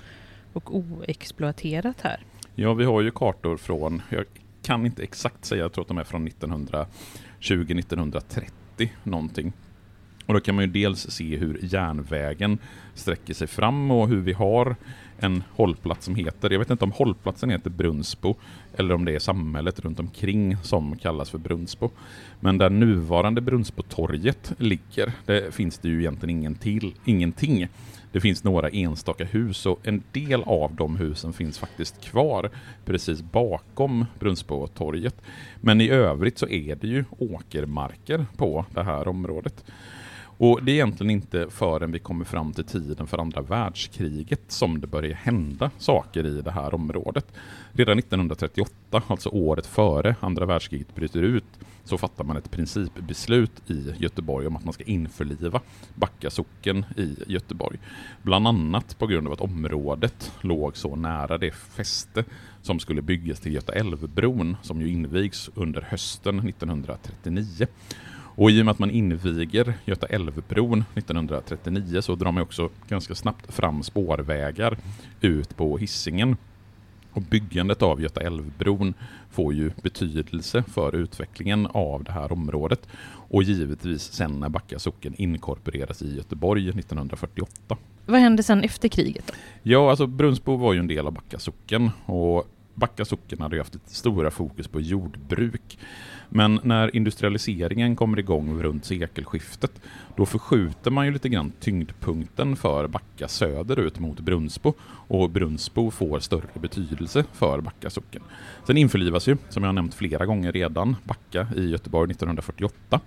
och 0.53 0.77
oexploaterat 0.77 2.01
här. 2.01 2.21
Ja, 2.55 2.75
vi 2.75 2.85
har 2.85 3.01
ju 3.01 3.11
kartor 3.11 3.57
från, 3.57 4.03
jag 4.09 4.25
kan 4.63 4.87
inte 4.87 5.03
exakt 5.03 5.45
säga, 5.45 5.63
jag 5.63 5.73
tror 5.73 5.83
att 5.83 5.89
de 5.89 5.99
är 5.99 6.05
från 6.05 6.29
1920-1930 6.29 8.89
någonting. 9.03 9.53
Och 10.27 10.35
då 10.35 10.41
kan 10.41 10.55
man 10.55 10.65
ju 10.65 10.71
dels 10.71 11.11
se 11.11 11.37
hur 11.37 11.59
järnvägen 11.63 12.59
sträcker 12.95 13.35
sig 13.35 13.47
fram 13.47 13.91
och 13.91 14.09
hur 14.09 14.21
vi 14.21 14.33
har 14.33 14.77
en 15.19 15.43
hållplats 15.51 16.05
som 16.05 16.15
heter, 16.15 16.51
jag 16.51 16.59
vet 16.59 16.71
inte 16.71 16.85
om 16.85 16.93
hållplatsen 16.93 17.51
heter 17.51 17.71
Brunsbo 17.71 18.35
eller 18.77 18.95
om 18.95 19.05
det 19.05 19.15
är 19.15 19.19
samhället 19.19 19.81
runt 19.81 20.01
omkring 20.01 20.57
som 20.63 20.97
kallas 20.97 21.31
för 21.31 21.39
Brunsbo. 21.39 21.91
Men 22.41 22.59
där 22.59 22.71
nuvarande 22.71 23.41
Brunsbotorget 23.41 24.53
ligger, 24.59 25.13
det 25.27 25.55
finns 25.55 25.79
det 25.79 25.89
ju 25.89 26.01
egentligen 26.01 26.39
ingen 26.39 26.55
till, 26.55 26.95
ingenting. 27.05 27.69
Det 28.13 28.21
finns 28.21 28.45
några 28.45 28.69
enstaka 28.69 29.25
hus 29.25 29.67
och 29.67 29.81
en 29.89 30.03
del 30.13 30.43
av 30.43 30.75
de 30.75 30.97
husen 30.97 31.33
finns 31.33 31.59
faktiskt 31.59 32.05
kvar 32.05 32.51
precis 32.85 33.23
bakom 33.23 34.07
Brunsbotorget. 34.19 35.23
Men 35.61 35.81
i 35.81 35.89
övrigt 35.89 36.39
så 36.39 36.49
är 36.49 36.77
det 36.77 36.87
ju 36.87 37.05
åkermarker 37.19 38.27
på 38.37 38.65
det 38.75 38.83
här 38.83 39.09
området. 39.09 39.65
Och 40.37 40.65
det 40.65 40.73
är 40.73 40.75
egentligen 40.75 41.11
inte 41.11 41.47
förrän 41.51 41.93
vi 41.93 41.99
kommer 41.99 42.25
fram 42.25 42.53
till 42.53 42.65
tiden 42.65 43.07
för 43.07 43.19
andra 43.19 43.41
världskriget 43.41 44.41
som 44.49 44.81
det 44.81 44.87
börjar 44.87 45.15
hända 45.15 45.71
saker 45.79 46.27
i 46.27 46.43
det 46.43 46.51
här 46.51 46.75
området. 46.75 47.27
Redan 47.73 47.99
1938, 47.99 49.03
alltså 49.07 49.29
året 49.29 49.67
före 49.67 50.17
andra 50.21 50.47
världskriget 50.47 50.95
bryter 50.95 51.23
ut, 51.23 51.45
så 51.85 51.99
fattar 51.99 52.25
man 52.25 52.37
ett 52.37 52.51
principbeslut 52.51 53.71
i 53.71 53.95
Göteborg 53.99 54.47
om 54.47 54.57
att 54.57 54.65
man 54.65 54.73
ska 54.73 54.85
införliva 54.85 55.61
Backa 55.95 56.31
socken 56.31 56.85
i 56.97 57.17
Göteborg. 57.27 57.79
Bland 58.23 58.49
annat 58.49 58.99
på 58.99 59.07
grund 59.07 59.27
av 59.27 59.33
att 59.33 59.41
området 59.41 60.33
låg 60.41 60.77
så 60.77 60.97
nära 60.97 61.39
det 61.39 61.51
fäste 61.51 62.25
som 62.63 62.79
skulle 62.79 63.03
byggas 63.03 63.41
till 63.41 63.55
Göta 63.55 63.73
älvbron 63.73 64.57
som 64.63 64.81
ju 64.81 64.89
invigs 64.89 65.51
under 65.55 65.81
hösten 65.81 66.49
1939. 66.49 67.67
Och 68.35 68.51
i 68.51 68.61
och 68.61 68.65
med 68.65 68.73
att 68.73 68.79
man 68.79 68.91
inviger 68.91 69.75
Göta 69.85 70.07
älvbron 70.07 70.85
1939 70.95 72.01
så 72.01 72.15
drar 72.15 72.33
man 72.33 72.43
också 72.43 72.71
ganska 72.89 73.15
snabbt 73.15 73.55
fram 73.55 73.83
spårvägar 73.83 74.79
ut 75.21 75.57
på 75.57 75.79
hissingen. 75.79 76.37
Och 77.13 77.23
byggandet 77.23 77.83
av 77.83 78.03
Göta 78.03 78.21
älvbron 78.21 78.95
får 79.31 79.55
ju 79.55 79.71
betydelse 79.83 80.65
för 80.69 80.95
utvecklingen 80.95 81.67
av 81.67 82.05
det 82.05 82.13
här 82.13 82.33
området. 82.33 82.89
Och 83.29 83.43
givetvis 83.43 84.03
sen 84.03 84.41
när 84.41 84.49
Backa 84.49 84.79
socken 84.79 85.15
inkorporeras 85.17 86.03
i 86.03 86.17
Göteborg 86.17 86.69
1948. 86.69 87.77
Vad 88.07 88.21
hände 88.21 88.43
sen 88.43 88.65
efter 88.65 88.89
kriget? 88.89 89.27
Då? 89.27 89.35
Ja, 89.63 89.91
alltså 89.91 90.07
Brunsbo 90.07 90.57
var 90.57 90.73
ju 90.73 90.79
en 90.79 90.87
del 90.87 91.07
av 91.07 91.13
Backa 91.13 91.39
socken 91.39 91.91
och 92.07 92.49
Backa 92.75 93.05
socken 93.05 93.41
hade 93.41 93.57
ju 93.57 93.61
haft 93.61 93.75
ett 93.75 93.91
stora 93.91 94.31
fokus 94.31 94.69
på 94.69 94.81
jordbruk. 94.81 95.79
Men 96.35 96.61
när 96.63 96.97
industrialiseringen 96.97 97.97
kommer 97.97 98.19
igång 98.19 98.63
runt 98.63 98.85
sekelskiftet, 98.85 99.81
då 100.17 100.27
förskjuter 100.27 100.91
man 100.91 101.07
ju 101.07 101.13
lite 101.13 101.29
grann 101.29 101.53
tyngdpunkten 101.61 102.57
för 102.57 102.87
Backa 102.87 103.29
söderut 103.29 103.99
mot 103.99 104.21
Brunsbo 104.21 104.75
och 105.09 105.31
Brunsbo 105.31 105.91
får 105.91 106.21
större 106.21 106.61
betydelse 106.61 107.25
för 107.33 107.61
Backa 107.61 107.91
socken. 107.91 108.23
Sen 108.67 108.77
införlivas 108.77 109.29
ju, 109.29 109.37
som 109.49 109.65
jag 109.65 109.75
nämnt 109.75 109.95
flera 109.95 110.27
gånger 110.27 110.53
redan, 110.53 110.97
Backa 111.05 111.47
i 111.57 111.71
Göteborg 111.71 112.11
1948. 112.11 113.01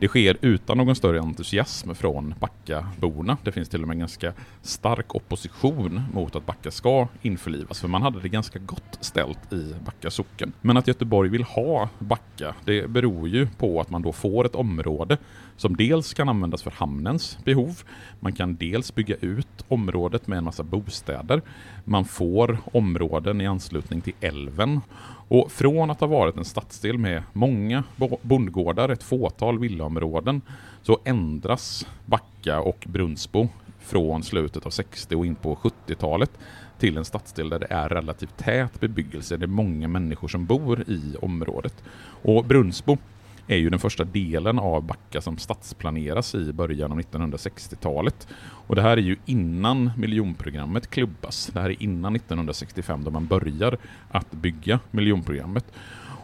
Det 0.00 0.08
sker 0.08 0.36
utan 0.40 0.78
någon 0.78 0.94
större 0.94 1.20
entusiasm 1.20 1.94
från 1.94 2.34
Backaborna. 2.40 3.36
Det 3.44 3.52
finns 3.52 3.68
till 3.68 3.82
och 3.82 3.88
med 3.88 3.94
en 3.94 3.98
ganska 3.98 4.32
stark 4.62 5.14
opposition 5.14 6.02
mot 6.14 6.36
att 6.36 6.46
Backa 6.46 6.70
ska 6.70 7.08
införlivas, 7.22 7.80
för 7.80 7.88
man 7.88 8.02
hade 8.02 8.20
det 8.20 8.28
ganska 8.28 8.58
gott 8.58 8.98
ställt 9.00 9.52
i 9.52 9.74
Backa 9.84 10.10
socken. 10.10 10.52
Men 10.60 10.76
att 10.76 10.88
Göteborg 10.88 11.30
vill 11.30 11.42
ha 11.42 11.88
Backa, 11.98 12.54
det 12.64 12.90
beror 12.90 13.28
ju 13.28 13.46
på 13.46 13.80
att 13.80 13.90
man 13.90 14.02
då 14.02 14.12
får 14.12 14.46
ett 14.46 14.54
område 14.54 15.18
som 15.60 15.76
dels 15.76 16.14
kan 16.14 16.28
användas 16.28 16.62
för 16.62 16.70
hamnens 16.70 17.38
behov, 17.44 17.82
man 18.20 18.32
kan 18.32 18.56
dels 18.56 18.94
bygga 18.94 19.16
ut 19.16 19.64
området 19.68 20.26
med 20.26 20.38
en 20.38 20.44
massa 20.44 20.62
bostäder, 20.62 21.42
man 21.84 22.04
får 22.04 22.58
områden 22.72 23.40
i 23.40 23.46
anslutning 23.46 24.00
till 24.00 24.12
älven 24.20 24.80
och 25.28 25.52
från 25.52 25.90
att 25.90 26.00
ha 26.00 26.06
varit 26.06 26.36
en 26.36 26.44
stadsdel 26.44 26.98
med 26.98 27.22
många 27.32 27.84
bondgårdar, 28.22 28.88
ett 28.88 29.02
fåtal 29.02 29.58
villaområden, 29.58 30.42
så 30.82 30.98
ändras 31.04 31.86
Backa 32.06 32.60
och 32.60 32.84
Brunsbo 32.88 33.48
från 33.78 34.22
slutet 34.22 34.66
av 34.66 34.70
60 34.70 35.14
och 35.16 35.26
in 35.26 35.34
på 35.34 35.54
70-talet 35.54 36.30
till 36.78 36.96
en 36.96 37.04
stadsdel 37.04 37.48
där 37.48 37.58
det 37.58 37.70
är 37.70 37.88
relativt 37.88 38.36
tät 38.36 38.80
bebyggelse. 38.80 39.36
Det 39.36 39.44
är 39.44 39.48
många 39.48 39.88
människor 39.88 40.28
som 40.28 40.46
bor 40.46 40.80
i 40.80 41.16
området. 41.22 41.82
Och 42.22 42.44
Brunsbo 42.44 42.98
är 43.46 43.56
ju 43.56 43.70
den 43.70 43.78
första 43.78 44.04
delen 44.04 44.58
av 44.58 44.82
Backa 44.82 45.20
som 45.20 45.38
stadsplaneras 45.38 46.34
i 46.34 46.52
början 46.52 46.92
av 46.92 47.00
1960-talet. 47.00 48.28
Och 48.66 48.76
det 48.76 48.82
här 48.82 48.96
är 48.96 49.02
ju 49.02 49.16
innan 49.26 49.90
miljonprogrammet 49.96 50.90
klubbas. 50.90 51.50
Det 51.54 51.60
här 51.60 51.70
är 51.70 51.82
innan 51.82 52.16
1965 52.16 53.04
då 53.04 53.10
man 53.10 53.26
börjar 53.26 53.78
att 54.10 54.30
bygga 54.30 54.80
miljonprogrammet. 54.90 55.72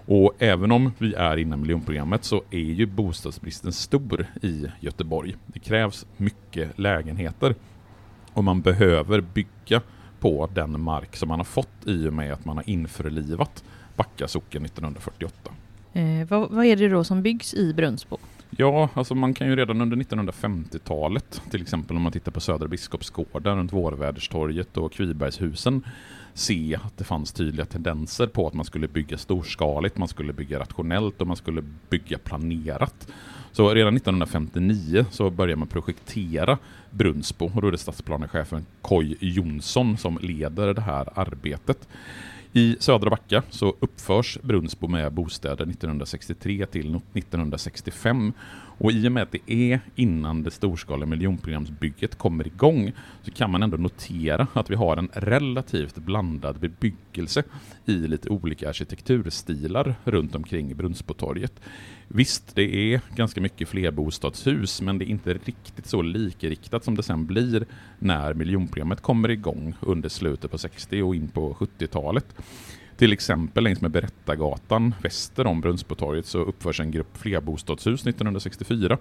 Och 0.07 0.35
även 0.39 0.73
om 0.73 0.93
vi 0.99 1.15
är 1.15 1.37
innan 1.37 1.61
miljonprogrammet 1.61 2.25
så 2.25 2.43
är 2.51 2.59
ju 2.59 2.87
bostadsbristen 2.87 3.73
stor 3.73 4.27
i 4.43 4.67
Göteborg. 4.81 5.37
Det 5.47 5.59
krävs 5.59 6.07
mycket 6.17 6.79
lägenheter 6.79 7.55
och 8.33 8.45
man 8.45 8.61
behöver 8.61 9.21
bygga 9.21 9.81
på 10.21 10.49
den 10.55 10.81
mark 10.81 11.17
som 11.17 11.29
man 11.29 11.39
har 11.39 11.45
fått 11.45 11.87
i 11.87 12.09
och 12.09 12.13
med 12.13 12.33
att 12.33 12.45
man 12.45 12.57
har 12.57 12.71
införlivat 12.71 13.65
Backa 13.97 14.29
socken 14.29 14.65
1948. 14.65 15.51
Eh, 15.97 16.27
vad, 16.29 16.51
vad, 16.51 16.67
är 16.67 16.77
det 16.77 16.89
då 16.89 17.05
som 17.05 17.23
byggs 17.23 17.55
i 17.55 17.75
Brunnsbo? 17.75 18.19
Ja, 18.51 18.89
alltså 18.95 19.15
man 19.15 19.35
kan 19.35 19.47
ju 19.47 19.57
redan 19.57 19.81
under 19.81 19.97
1950-talet, 19.97 21.43
till 21.51 21.63
exempel 21.63 21.97
om 21.97 22.03
man 22.03 22.13
tittar 22.13 22.33
på 22.33 22.41
Södra 22.41 22.69
Biskopsgården 22.69 23.57
runt 23.57 23.73
Vårväderstorget 23.73 24.77
och 24.77 24.93
Kvibergshusen, 24.93 25.83
se 26.35 26.79
att 26.85 26.99
det 26.99 27.05
fanns 27.05 27.33
tydliga 27.33 27.67
tendenser 27.67 28.27
på 28.27 28.47
att 28.47 28.55
man 28.55 28.65
skulle 28.65 28.89
bygga 28.89 29.19
storskaligt, 29.19 29.99
man 29.99 30.09
skulle 30.09 30.33
bygga 30.33 30.59
rationellt 30.59 31.21
och 31.21 31.27
man 31.27 31.37
skulle 31.37 31.63
bygga 31.91 32.19
planerat. 32.19 33.09
Så 33.53 33.75
redan 33.75 33.97
1959 33.97 35.05
så 35.11 35.31
börjar 35.31 35.57
man 35.57 35.69
projektera 35.69 36.59
Brunnsbo 36.91 37.51
och 37.55 37.63
då 37.63 37.69
är 37.69 37.73
det 37.73 37.79
stadsplanechefen 37.79 38.67
Koy 38.83 39.17
Jonsson 39.21 39.97
som 39.97 40.19
leder 40.23 40.75
det 40.75 40.81
här 40.81 41.09
arbetet. 41.15 41.89
I 42.57 42.77
Södra 42.81 43.11
Backa 43.11 43.43
så 43.51 43.77
uppförs 43.81 44.39
Brunnsbo 44.43 44.89
med 44.89 45.13
bostäder 45.13 45.65
1963 45.65 46.67
till 46.67 47.01
1965 47.15 48.33
och 48.79 48.93
i 48.93 49.09
och 49.09 49.13
med 49.13 49.23
att 49.23 49.33
det 49.33 49.53
är 49.53 49.81
innan 49.95 50.43
det 50.43 50.51
storskaliga 50.51 51.07
miljonprogramsbygget 51.07 52.19
kommer 52.19 52.47
igång 52.47 52.93
så 53.23 53.31
kan 53.31 53.51
man 53.51 53.63
ändå 53.63 53.77
notera 53.77 54.47
att 54.53 54.71
vi 54.71 54.75
har 54.75 54.97
en 54.97 55.09
relativt 55.13 55.97
blandad 55.97 56.59
bebyggelse 56.61 57.43
i 57.85 57.93
lite 57.93 58.29
olika 58.29 58.69
arkitekturstilar 58.69 59.95
runt 60.05 60.35
omkring 60.35 60.77
Brunnsbotorget. 60.77 61.61
Visst, 62.09 62.55
det 62.55 62.95
är 62.95 63.01
ganska 63.15 63.41
mycket 63.41 63.69
flerbostadshus, 63.69 64.83
men 64.83 64.99
det 64.99 65.05
är 65.05 65.11
inte 65.11 65.35
riktigt 65.35 65.87
så 65.87 66.03
likriktat 66.03 66.85
som 66.85 66.95
det 66.95 67.03
sen 67.03 67.27
blir 67.27 67.67
när 67.99 68.35
miljonprogrammet 68.35 69.01
kommer 69.01 69.31
igång 69.31 69.75
under 69.81 70.09
slutet 70.09 70.51
på 70.51 70.59
60 70.59 71.03
och 71.03 71.15
in 71.15 71.29
på 71.29 71.55
70-talet. 71.55 72.27
Till 72.97 73.13
exempel 73.13 73.65
längs 73.65 73.81
med 73.81 73.91
Berättargatan 73.91 74.95
väster 75.03 75.47
om 75.47 75.61
Brunnsbotorget 75.61 76.27
så 76.27 76.39
uppförs 76.39 76.81
en 76.81 76.91
grupp 76.91 77.17
flerbostadshus 77.17 78.07
1964 78.07 78.99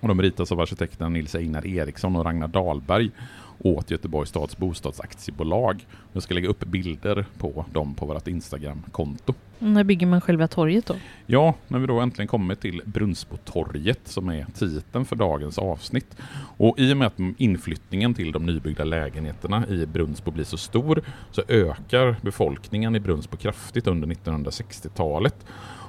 och 0.00 0.08
de 0.08 0.22
ritas 0.22 0.52
av 0.52 0.60
arkitekterna 0.60 1.08
Nils 1.08 1.34
Einar 1.34 1.66
Eriksson 1.66 2.16
och 2.16 2.24
Ragnar 2.24 2.48
Dahlberg 2.48 3.10
åt 3.58 3.90
Göteborgs 3.90 4.30
stads 4.30 4.56
bostadsaktiebolag. 4.56 5.86
Jag 6.12 6.22
ska 6.22 6.34
lägga 6.34 6.48
upp 6.48 6.64
bilder 6.64 7.26
på 7.38 7.64
dem 7.72 7.94
på 7.94 8.06
vårt 8.06 8.28
Instagram-konto. 8.28 9.34
När 9.58 9.84
bygger 9.84 10.06
man 10.06 10.20
själva 10.20 10.48
torget 10.48 10.86
då? 10.86 10.94
Ja, 11.26 11.54
när 11.68 11.78
vi 11.78 11.86
då 11.86 12.00
äntligen 12.00 12.28
kommer 12.28 12.54
till 12.54 12.82
Brunnsbotorget 12.84 14.00
som 14.04 14.28
är 14.28 14.46
titeln 14.54 15.04
för 15.04 15.16
dagens 15.16 15.58
avsnitt. 15.58 16.16
Och 16.56 16.78
i 16.78 16.92
och 16.92 16.96
med 16.96 17.06
att 17.06 17.18
inflyttningen 17.36 18.14
till 18.14 18.32
de 18.32 18.46
nybyggda 18.46 18.84
lägenheterna 18.84 19.66
i 19.68 19.86
Brunnsbo 19.86 20.30
blir 20.30 20.44
så 20.44 20.56
stor 20.56 21.02
så 21.30 21.42
ökar 21.48 22.16
befolkningen 22.20 22.96
i 22.96 23.00
Brunnsbo 23.00 23.36
kraftigt 23.36 23.86
under 23.86 24.08
1960-talet. 24.08 25.46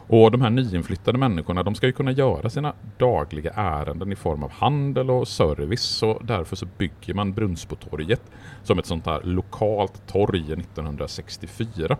Och 0.09 0.31
de 0.31 0.41
här 0.41 0.49
nyinflyttade 0.49 1.17
människorna 1.17 1.63
de 1.63 1.75
ska 1.75 1.85
ju 1.85 1.91
kunna 1.91 2.11
göra 2.11 2.49
sina 2.49 2.73
dagliga 2.97 3.51
ärenden 3.55 4.11
i 4.11 4.15
form 4.15 4.43
av 4.43 4.51
handel 4.51 5.09
och 5.09 5.27
service 5.27 5.81
så 5.81 6.19
därför 6.23 6.55
så 6.55 6.65
bygger 6.77 7.13
man 7.13 7.33
Brunnsbotorget 7.33 8.21
som 8.63 8.79
ett 8.79 8.85
sånt 8.85 9.05
här 9.05 9.21
lokalt 9.23 10.07
torg 10.07 10.53
1964. 10.53 11.97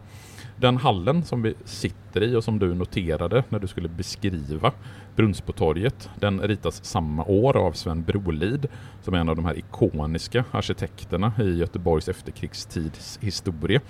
Den 0.60 0.78
hallen 0.78 1.24
som 1.24 1.42
vi 1.42 1.54
sitter 1.66 2.24
i 2.24 2.36
och 2.36 2.44
som 2.44 2.60
du 2.60 2.74
noterade 2.74 3.44
när 3.50 3.60
du 3.60 3.68
skulle 3.68 3.90
beskriva 3.90 4.72
Brunnsbotorget, 5.16 6.10
den 6.20 6.42
ritas 6.42 6.86
samma 6.86 7.24
år 7.26 7.58
av 7.58 7.72
Sven 7.72 8.04
Brolid 8.04 8.68
som 9.04 9.14
är 9.14 9.18
en 9.18 9.30
av 9.30 9.36
de 9.36 9.46
här 9.46 9.58
ikoniska 9.58 10.46
arkitekterna 10.52 11.32
i 11.40 11.58
Göteborgs 11.58 12.10
efterkrigstids 12.10 13.20
historia. 13.22 13.82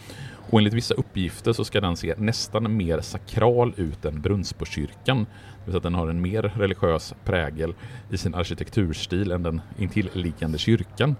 Och 0.49 0.59
enligt 0.59 0.73
vissa 0.73 0.93
uppgifter 0.93 1.53
så 1.53 1.65
ska 1.65 1.81
den 1.81 1.97
se 1.97 2.13
nästan 2.17 2.77
mer 2.77 3.01
sakral 3.01 3.73
ut 3.77 4.05
än 4.05 4.21
Brunnsbokyrkan. 4.21 5.17
Det 5.17 5.25
vill 5.65 5.71
säga 5.71 5.77
att 5.77 5.83
den 5.83 5.95
har 5.95 6.07
en 6.07 6.21
mer 6.21 6.41
religiös 6.55 7.13
prägel 7.25 7.73
i 8.11 8.17
sin 8.17 8.35
arkitekturstil 8.35 9.31
än 9.31 9.43
den 9.43 9.61
intilliggande 9.77 10.57
kyrkan. 10.57 11.15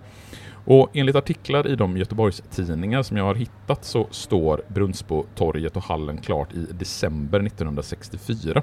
Och 0.70 0.90
enligt 0.94 1.16
artiklar 1.16 1.68
i 1.68 1.76
de 1.76 1.98
Göteborgstidningar 1.98 3.04
som 3.04 3.18
jag 3.18 3.24
har 3.24 3.36
hittat 3.36 3.86
så 3.86 4.08
står 4.12 4.62
Brunnsbotorget 4.68 5.76
och 5.78 5.84
hallen 5.84 6.18
klart 6.18 6.54
i 6.54 6.68
december 6.72 7.40
1964. 7.40 8.62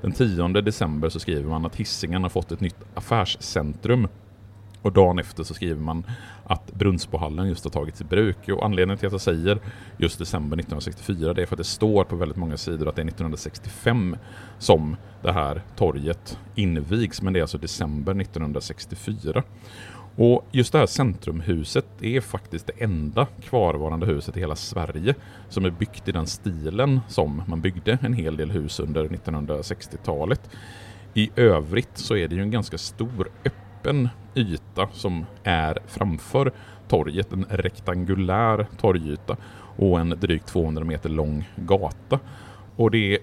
Den 0.00 0.12
10 0.12 0.48
december 0.48 1.08
så 1.08 1.20
skriver 1.20 1.48
man 1.48 1.66
att 1.66 1.76
Hisingen 1.76 2.22
har 2.22 2.30
fått 2.30 2.52
ett 2.52 2.60
nytt 2.60 2.76
affärscentrum 2.94 4.08
och 4.82 4.92
dagen 4.92 5.18
efter 5.18 5.44
så 5.44 5.54
skriver 5.54 5.80
man 5.80 6.04
att 6.44 6.72
Brunnsbohallen 6.72 7.48
just 7.48 7.64
har 7.64 7.70
tagits 7.70 8.00
i 8.00 8.04
bruk. 8.04 8.48
Och 8.48 8.64
anledningen 8.64 8.98
till 8.98 9.06
att 9.06 9.12
jag 9.12 9.20
säger 9.20 9.58
just 9.96 10.18
december 10.18 10.56
1964 10.56 11.34
det 11.34 11.42
är 11.42 11.46
för 11.46 11.54
att 11.54 11.58
det 11.58 11.64
står 11.64 12.04
på 12.04 12.16
väldigt 12.16 12.38
många 12.38 12.56
sidor 12.56 12.88
att 12.88 12.96
det 12.96 13.02
är 13.02 13.06
1965 13.06 14.16
som 14.58 14.96
det 15.22 15.32
här 15.32 15.62
torget 15.76 16.38
invigs. 16.54 17.22
Men 17.22 17.32
det 17.32 17.38
är 17.38 17.42
alltså 17.42 17.58
december 17.58 18.20
1964. 18.20 19.42
Och 20.16 20.44
just 20.50 20.72
det 20.72 20.78
här 20.78 20.86
centrumhuset 20.86 21.86
är 22.00 22.20
faktiskt 22.20 22.66
det 22.66 22.84
enda 22.84 23.26
kvarvarande 23.42 24.06
huset 24.06 24.36
i 24.36 24.40
hela 24.40 24.56
Sverige 24.56 25.14
som 25.48 25.64
är 25.64 25.70
byggt 25.70 26.08
i 26.08 26.12
den 26.12 26.26
stilen 26.26 27.00
som 27.08 27.42
man 27.46 27.60
byggde 27.60 27.98
en 28.02 28.12
hel 28.12 28.36
del 28.36 28.50
hus 28.50 28.80
under 28.80 29.08
1960-talet. 29.08 30.50
I 31.14 31.30
övrigt 31.36 31.98
så 31.98 32.16
är 32.16 32.28
det 32.28 32.34
ju 32.34 32.42
en 32.42 32.50
ganska 32.50 32.78
stor 32.78 33.30
öppen 33.44 34.08
yta 34.34 34.88
som 34.92 35.26
är 35.44 35.78
framför 35.86 36.52
torget, 36.88 37.32
en 37.32 37.46
rektangulär 37.48 38.66
torgyta 38.80 39.36
och 39.76 40.00
en 40.00 40.08
drygt 40.08 40.46
200 40.46 40.84
meter 40.84 41.08
lång 41.08 41.48
gata. 41.56 42.18
Och 42.76 42.90
det 42.90 43.18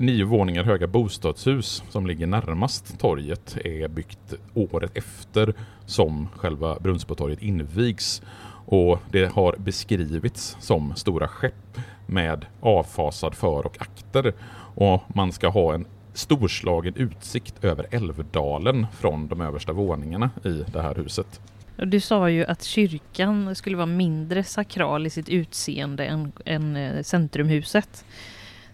nio 0.00 0.24
våningar 0.24 0.64
höga 0.64 0.86
bostadshus 0.86 1.82
som 1.90 2.06
ligger 2.06 2.26
närmast 2.26 2.98
torget 2.98 3.56
är 3.64 3.88
byggt 3.88 4.34
året 4.54 4.96
efter 4.96 5.54
som 5.86 6.28
själva 6.36 6.78
Brunnsbotorget 6.80 7.42
invigs. 7.42 8.22
Och 8.66 8.98
det 9.10 9.32
har 9.32 9.56
beskrivits 9.58 10.56
som 10.60 10.96
stora 10.96 11.28
skepp 11.28 11.78
med 12.06 12.46
avfasad 12.60 13.34
för 13.34 13.66
och 13.66 13.76
akter. 13.80 14.32
Och 14.74 15.02
man 15.14 15.32
ska 15.32 15.48
ha 15.48 15.74
en 15.74 15.86
storslagen 16.14 16.94
utsikt 16.96 17.64
över 17.64 17.86
Älvdalen 17.90 18.86
från 18.98 19.28
de 19.28 19.40
översta 19.40 19.72
våningarna 19.72 20.30
i 20.44 20.64
det 20.72 20.82
här 20.82 20.94
huset. 20.94 21.40
Du 21.76 22.00
sa 22.00 22.30
ju 22.30 22.44
att 22.44 22.62
kyrkan 22.62 23.54
skulle 23.54 23.76
vara 23.76 23.86
mindre 23.86 24.44
sakral 24.44 25.06
i 25.06 25.10
sitt 25.10 25.28
utseende 25.28 26.04
än, 26.04 26.32
än 26.44 26.76
eh, 26.76 27.02
centrumhuset. 27.02 28.04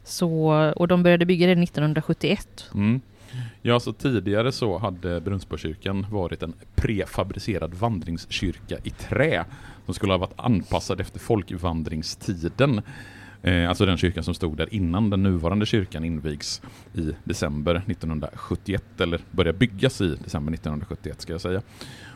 Så, 0.07 0.53
och 0.77 0.89
de 0.89 1.03
började 1.03 1.27
bygga 1.27 1.47
det 1.47 1.63
1971. 1.63 2.71
Mm. 2.75 3.01
Ja, 3.63 3.81
så 3.81 3.93
tidigare 3.93 4.53
så 4.53 4.79
hade 4.79 5.21
Brunnsborgskyrkan 5.21 6.07
varit 6.11 6.43
en 6.43 6.55
prefabricerad 6.75 7.75
vandringskyrka 7.75 8.79
i 8.85 8.91
trä 8.91 9.45
som 9.85 9.95
skulle 9.95 10.13
ha 10.13 10.19
varit 10.19 10.41
anpassad 10.41 11.01
efter 11.01 11.19
folkvandringstiden. 11.19 12.83
Eh, 13.43 13.69
alltså 13.69 13.87
den 13.87 13.97
kyrkan 13.97 14.25
som 14.25 14.35
stod 14.35 14.57
där 14.57 14.75
innan 14.75 15.11
den 15.11 15.23
nuvarande 15.23 15.67
kyrkan 15.67 16.05
invigs 16.05 16.63
i 16.95 17.13
december 17.25 17.75
1971, 17.87 19.01
eller 19.01 19.21
började 19.31 19.59
byggas 19.59 20.01
i 20.01 20.09
december 20.09 20.53
1971 20.53 21.21
ska 21.21 21.33
jag 21.33 21.41
säga. 21.41 21.63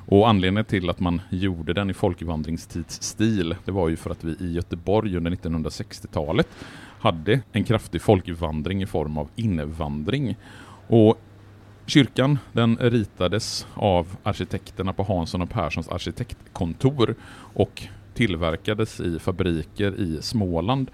Och 0.06 0.28
anledningen 0.28 0.64
till 0.64 0.90
att 0.90 1.00
man 1.00 1.20
gjorde 1.30 1.72
den 1.72 1.90
i 1.90 1.94
folkvandringstidsstil, 1.94 3.54
det 3.64 3.72
var 3.72 3.88
ju 3.88 3.96
för 3.96 4.10
att 4.10 4.24
vi 4.24 4.46
i 4.46 4.52
Göteborg 4.52 5.16
under 5.16 5.30
1960-talet 5.30 6.48
hade 7.00 7.40
en 7.52 7.64
kraftig 7.64 8.02
folkvandring 8.02 8.82
i 8.82 8.86
form 8.86 9.18
av 9.18 9.28
invandring. 9.36 10.36
Och 10.86 11.20
Kyrkan 11.86 12.38
den 12.52 12.76
ritades 12.76 13.66
av 13.74 14.16
arkitekterna 14.22 14.92
på 14.92 15.02
Hansson 15.02 15.42
och 15.42 15.50
Perssons 15.50 15.88
arkitektkontor 15.88 17.14
och 17.54 17.82
tillverkades 18.20 19.00
i 19.00 19.18
fabriker 19.18 20.00
i 20.00 20.22
Småland. 20.22 20.90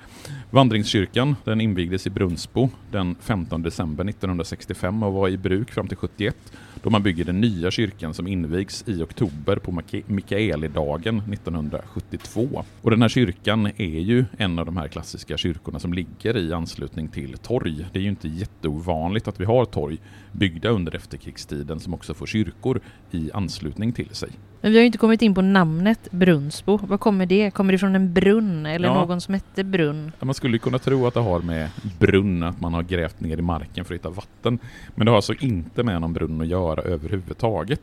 Vandringskyrkan 0.51 1.37
den 1.45 1.61
invigdes 1.61 2.07
i 2.07 2.11
Brunsbo 2.11 2.69
den 2.91 3.17
15 3.21 3.63
december 3.63 4.05
1965 4.05 5.03
och 5.03 5.13
var 5.13 5.29
i 5.29 5.37
bruk 5.37 5.73
fram 5.73 5.89
till 5.89 5.97
71 5.97 6.37
då 6.83 6.91
man 6.91 7.03
bygger 7.03 7.25
den 7.25 7.41
nya 7.41 7.71
kyrkan 7.71 8.15
som 8.15 8.27
invigs 8.27 8.85
i 8.87 9.03
oktober 9.03 9.57
på 9.57 9.81
Mikaelidagen 10.07 11.19
1972. 11.33 12.65
Och 12.83 12.91
den 12.91 13.03
här 13.03 13.09
kyrkan 13.09 13.67
är 13.67 14.01
ju 14.01 14.25
en 14.39 14.59
av 14.59 14.67
de 14.67 14.77
här 14.77 14.89
klassiska 14.89 15.37
kyrkorna 15.37 15.79
som 15.79 15.93
ligger 15.93 16.37
i 16.37 16.53
anslutning 16.53 17.09
till 17.09 17.39
torg. 17.39 17.87
Det 17.93 17.99
är 17.99 18.03
ju 18.03 18.09
inte 18.09 18.29
jätteovanligt 18.29 19.29
att 19.29 19.41
vi 19.41 19.45
har 19.45 19.65
torg 19.65 19.99
byggda 20.33 20.69
under 20.69 20.97
efterkrigstiden 20.97 21.81
som 21.81 21.95
också 21.95 22.15
får 22.15 22.27
kyrkor 22.27 22.81
i 23.11 23.31
anslutning 23.33 23.93
till 23.93 24.15
sig. 24.15 24.31
Men 24.61 24.71
vi 24.73 24.77
har 24.79 24.81
ju 24.83 24.87
inte 24.87 24.99
kommit 24.99 25.23
in 25.23 25.35
på 25.35 25.43
namnet 25.43 26.09
Brunsbo. 26.11 26.79
Vad 26.83 27.01
kommer 27.01 27.27
det? 27.27 27.51
Kommer 27.51 27.73
det 27.73 27.79
från 27.79 27.95
en 27.95 28.13
brunn 28.13 28.67
eller 28.67 28.89
Ja. 28.89 28.95
någon 28.95 29.21
som 29.21 29.35
hette 29.35 29.65
Brunn? 29.65 30.13
Ja, 30.19 30.25
Man 30.25 30.35
skulle 30.35 30.59
kunna 30.59 30.79
tro 30.79 31.07
att 31.07 31.15
det 31.15 31.21
har 31.21 31.41
med 31.41 31.69
brunn, 31.99 32.43
att 32.43 32.61
man 32.61 32.75
har 32.75 32.83
grävt 32.83 33.21
ner 33.21 33.39
i 33.39 33.43
marken 33.43 33.85
för 33.85 33.95
att 33.95 33.99
hitta 34.01 34.11
vatten. 34.11 34.59
Men 34.95 35.05
det 35.05 35.11
har 35.11 35.17
alltså 35.17 35.35
inte 35.41 35.83
med 35.83 36.01
någon 36.01 36.13
brunn 36.13 36.41
att 36.41 36.47
göra 36.47 36.83
överhuvudtaget. 36.83 37.81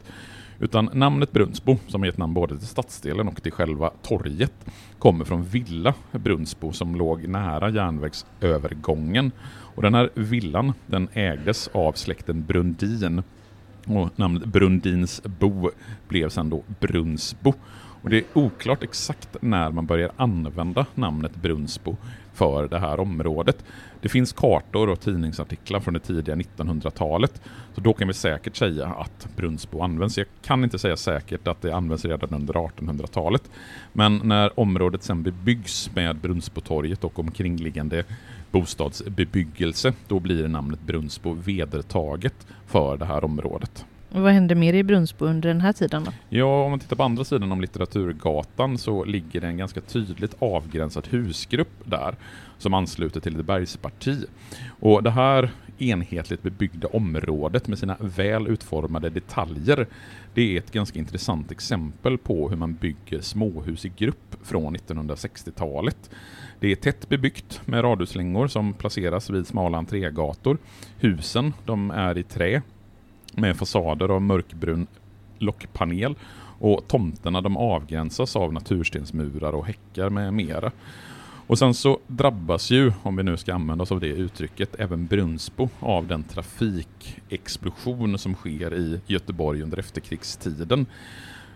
Utan 0.59 0.89
namnet 0.93 1.31
Brunsbo, 1.31 1.77
som 1.87 2.03
är 2.03 2.07
ett 2.07 2.17
namn 2.17 2.33
både 2.33 2.57
till 2.57 2.67
stadsdelen 2.67 3.27
och 3.27 3.43
till 3.43 3.51
själva 3.51 3.91
torget, 4.01 4.53
kommer 4.99 5.25
från 5.25 5.43
Villa 5.43 5.93
Brunsbo 6.11 6.71
som 6.71 6.95
låg 6.95 7.27
nära 7.27 7.69
järnvägsövergången. 7.69 9.31
Och 9.75 9.81
den 9.81 9.93
här 9.93 10.09
villan, 10.13 10.73
den 10.85 11.07
ägdes 11.13 11.67
av 11.73 11.93
släkten 11.93 12.43
Brundin. 12.45 13.23
Och 13.85 14.09
namnet 14.15 14.45
Brundins 14.45 15.21
bo 15.23 15.69
blev 16.07 16.29
sedan 16.29 16.49
då 16.49 16.63
Brunsbo. 16.79 17.53
Och 18.03 18.09
det 18.09 18.17
är 18.17 18.23
oklart 18.33 18.83
exakt 18.83 19.37
när 19.41 19.71
man 19.71 19.85
börjar 19.85 20.11
använda 20.17 20.85
namnet 20.95 21.35
Brunsbo 21.35 21.95
för 22.33 22.67
det 22.67 22.79
här 22.79 22.99
området. 22.99 23.65
Det 24.01 24.09
finns 24.09 24.33
kartor 24.33 24.89
och 24.89 24.99
tidningsartiklar 24.99 25.79
från 25.79 25.93
det 25.93 25.99
tidiga 25.99 26.35
1900-talet, 26.35 27.41
så 27.75 27.81
då 27.81 27.93
kan 27.93 28.07
vi 28.07 28.13
säkert 28.13 28.55
säga 28.55 28.87
att 28.87 29.27
Brunsbo 29.35 29.81
används. 29.81 30.17
Jag 30.17 30.27
kan 30.41 30.63
inte 30.63 30.79
säga 30.79 30.97
säkert 30.97 31.47
att 31.47 31.61
det 31.61 31.71
används 31.71 32.05
redan 32.05 32.33
under 32.33 32.53
1800-talet, 32.53 33.51
men 33.93 34.21
när 34.23 34.59
området 34.59 35.03
sen 35.03 35.23
bebyggs 35.23 35.89
med 35.95 36.15
Brunsbotorget 36.15 37.03
och 37.03 37.19
omkringliggande 37.19 38.03
bostadsbebyggelse, 38.53 39.93
då 40.07 40.19
blir 40.19 40.47
namnet 40.47 40.81
Brunsbo 40.81 41.33
vedertaget 41.33 42.47
för 42.67 42.97
det 42.97 43.05
här 43.05 43.23
området. 43.23 43.85
Vad 44.09 44.33
hände 44.33 44.55
mer 44.55 44.73
i 44.73 44.83
Brunsbo 44.83 45.25
under 45.25 45.49
den 45.49 45.61
här 45.61 45.73
tiden 45.73 46.03
då? 46.03 46.11
Ja, 46.29 46.63
om 46.63 46.71
man 46.71 46.79
tittar 46.79 46.95
på 46.95 47.03
andra 47.03 47.23
sidan 47.23 47.51
om 47.51 47.61
Litteraturgatan 47.61 48.77
så 48.77 49.03
ligger 49.03 49.41
det 49.41 49.47
en 49.47 49.57
ganska 49.57 49.81
tydligt 49.81 50.35
avgränsad 50.39 51.07
husgrupp 51.07 51.71
där 51.83 52.15
som 52.57 52.73
ansluter 52.73 53.19
till 53.19 53.39
ett 53.39 53.45
bergsparti. 53.45 54.25
Och 54.79 55.03
det 55.03 55.11
här 55.11 55.51
enhetligt 55.77 56.43
bebyggda 56.43 56.87
området 56.87 57.67
med 57.67 57.79
sina 57.79 57.97
väl 57.99 58.47
utformade 58.47 59.09
detaljer 59.09 59.87
det 60.33 60.53
är 60.53 60.57
ett 60.57 60.71
ganska 60.71 60.99
intressant 60.99 61.51
exempel 61.51 62.17
på 62.17 62.49
hur 62.49 62.57
man 62.57 62.73
bygger 62.73 63.21
småhus 63.21 63.85
i 63.85 63.91
grupp 63.97 64.35
från 64.43 64.77
1960-talet. 64.77 66.09
Det 66.59 66.71
är 66.71 66.75
tätt 66.75 67.09
bebyggt 67.09 67.61
med 67.65 67.83
radhuslängor 67.83 68.47
som 68.47 68.73
placeras 68.73 69.29
vid 69.29 69.47
smala 69.47 69.77
entrégator. 69.77 70.57
Husen 70.99 71.53
de 71.65 71.91
är 71.91 72.17
i 72.17 72.23
trä 72.23 72.61
med 73.33 73.57
fasader 73.57 74.09
av 74.09 74.21
mörkbrun 74.21 74.87
lockpanel 75.37 76.15
och 76.59 76.87
tomterna 76.87 77.41
de 77.41 77.57
avgränsas 77.57 78.35
av 78.35 78.53
naturstensmurar 78.53 79.53
och 79.53 79.65
häckar 79.65 80.09
med 80.09 80.33
mera. 80.33 80.71
Och 81.47 81.59
sen 81.59 81.73
så 81.73 81.99
drabbas 82.07 82.71
ju, 82.71 82.91
om 83.03 83.15
vi 83.15 83.23
nu 83.23 83.37
ska 83.37 83.53
använda 83.53 83.81
oss 83.81 83.91
av 83.91 83.99
det 83.99 84.07
uttrycket, 84.07 84.75
även 84.79 85.05
Brunsbo 85.05 85.69
av 85.79 86.07
den 86.07 86.23
trafikexplosion 86.23 88.17
som 88.17 88.35
sker 88.35 88.73
i 88.73 89.01
Göteborg 89.07 89.61
under 89.61 89.77
efterkrigstiden. 89.77 90.85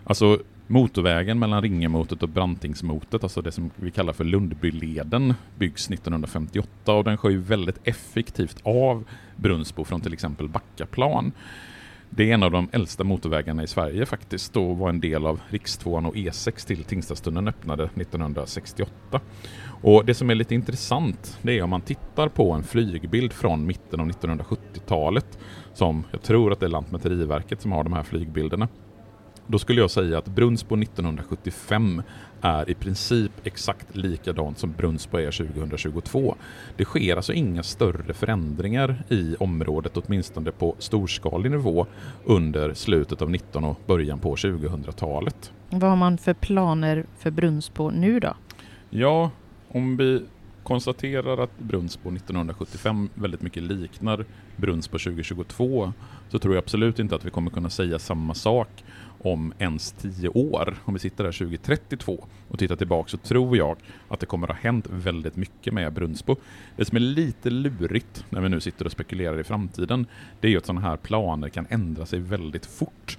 Alltså 0.04 0.40
motorvägen 0.68 1.40
mellan 1.40 1.62
Ringemotet 1.62 2.24
och 2.24 2.30
Brantingsmotet, 2.30 3.24
alltså 3.24 3.42
det 3.42 3.52
som 3.52 3.72
vi 3.76 3.92
kallar 3.92 4.14
för 4.14 4.24
Lundbyleden, 4.24 5.34
byggs 5.56 5.90
1958 5.90 6.94
och 6.94 7.04
den 7.04 7.18
skär 7.18 7.30
ju 7.30 7.42
väldigt 7.42 7.80
effektivt 7.84 8.58
av 8.64 9.04
Brunsbo 9.36 9.84
från 9.84 10.02
till 10.02 10.14
exempel 10.14 10.50
Backaplan. 10.50 11.32
Det 12.10 12.30
är 12.30 12.34
en 12.34 12.44
av 12.44 12.52
de 12.52 12.70
äldsta 12.72 13.04
motorvägarna 13.04 13.64
i 13.64 13.68
Sverige 13.68 14.06
faktiskt 14.06 14.58
och 14.58 14.78
var 14.78 14.90
en 14.90 15.00
del 15.00 15.26
av 15.26 15.40
rikstvåan 15.50 16.06
och 16.06 16.16
E6 16.16 16.68
till 16.68 16.84
Tingstadstunneln 16.84 17.48
öppnade 17.48 17.84
1968. 17.84 19.22
Och 19.82 20.06
det 20.06 20.14
som 20.14 20.30
är 20.30 20.36
lite 20.36 20.56
intressant 20.56 21.40
det 21.42 21.58
är 21.58 21.64
om 21.64 21.70
man 21.70 21.82
tittar 21.82 22.30
på 22.30 22.52
en 22.52 22.64
flygbild 22.64 23.34
från 23.34 23.66
mitten 23.66 24.00
av 24.00 24.08
1970-talet 24.08 25.40
som 25.74 26.04
jag 26.12 26.22
tror 26.22 26.52
att 26.52 26.60
det 26.60 26.66
är 26.66 26.70
Lantmäteriverket 26.70 27.62
som 27.62 27.72
har 27.72 27.84
de 27.84 27.94
här 27.94 28.04
flygbilderna. 28.04 28.68
Då 29.50 29.60
skulle 29.60 29.82
jag 29.82 29.92
säga 29.92 30.18
att 30.18 30.28
Brunsbo 30.28 30.82
1975 30.82 32.02
är 32.42 32.70
i 32.70 32.74
princip 32.74 33.32
exakt 33.44 33.96
likadant 33.96 34.58
som 34.58 34.72
Brunsbo 34.72 35.18
är 35.18 35.32
2022. 35.32 36.36
Det 36.78 36.86
sker 36.86 37.16
alltså 37.16 37.34
inga 37.34 37.64
större 37.64 38.14
förändringar 38.14 39.04
i 39.10 39.36
området, 39.40 39.98
åtminstone 39.98 40.52
på 40.52 40.76
storskalig 40.80 41.52
nivå, 41.52 41.86
under 42.26 42.74
slutet 42.74 43.22
av 43.22 43.32
19 43.32 43.64
och 43.64 43.80
början 43.86 44.20
på 44.20 44.36
2000-talet. 44.36 45.52
Vad 45.70 45.90
har 45.90 45.98
man 45.98 46.18
för 46.18 46.34
planer 46.34 47.06
för 47.18 47.32
Brunsbo 47.32 47.90
nu 47.90 48.20
då? 48.20 48.34
Ja, 48.90 49.32
om 49.68 49.98
vi 49.98 50.24
konstaterar 50.68 51.38
att 51.38 51.60
Brunsbo 51.60 52.10
1975 52.10 53.10
väldigt 53.14 53.42
mycket 53.42 53.64
liknar 53.64 54.26
Brunsbo 54.56 54.98
2022 54.98 55.94
så 56.30 56.40
tror 56.40 56.56
jag 56.56 56.62
absolut 56.62 57.00
inte 57.00 57.16
att 57.16 57.26
vi 57.26 57.30
kommer 57.30 57.52
kunna 57.52 57.70
säga 57.70 58.00
samma 58.00 58.34
sak 58.34 58.84
om 59.20 59.54
ens 59.58 59.92
tio 59.92 60.30
år. 60.30 60.76
Om 60.86 60.94
vi 60.94 61.00
sitter 61.00 61.24
här 61.24 61.32
2032 61.32 62.28
och 62.48 62.60
tittar 62.60 62.76
tillbaka 62.76 63.10
så 63.10 63.18
tror 63.18 63.58
jag 63.58 63.78
att 64.08 64.20
det 64.20 64.26
kommer 64.26 64.48
att 64.48 64.56
ha 64.56 64.62
hänt 64.62 64.88
väldigt 64.90 65.36
mycket 65.36 65.74
med 65.74 65.94
Brunsbo. 65.94 66.36
Det 66.76 66.86
som 66.86 66.96
är 66.96 67.00
lite 67.00 67.50
lurigt 67.50 68.26
när 68.30 68.42
vi 68.42 68.50
nu 68.50 68.60
sitter 68.60 68.86
och 68.86 68.92
spekulerar 68.92 69.40
i 69.40 69.44
framtiden 69.44 70.06
det 70.40 70.48
är 70.48 70.52
ju 70.52 70.58
att 70.58 70.66
sådana 70.66 70.82
här 70.82 70.98
planer 70.98 71.50
kan 71.50 71.68
ändra 71.70 72.06
sig 72.06 72.20
väldigt 72.20 72.66
fort. 72.66 73.18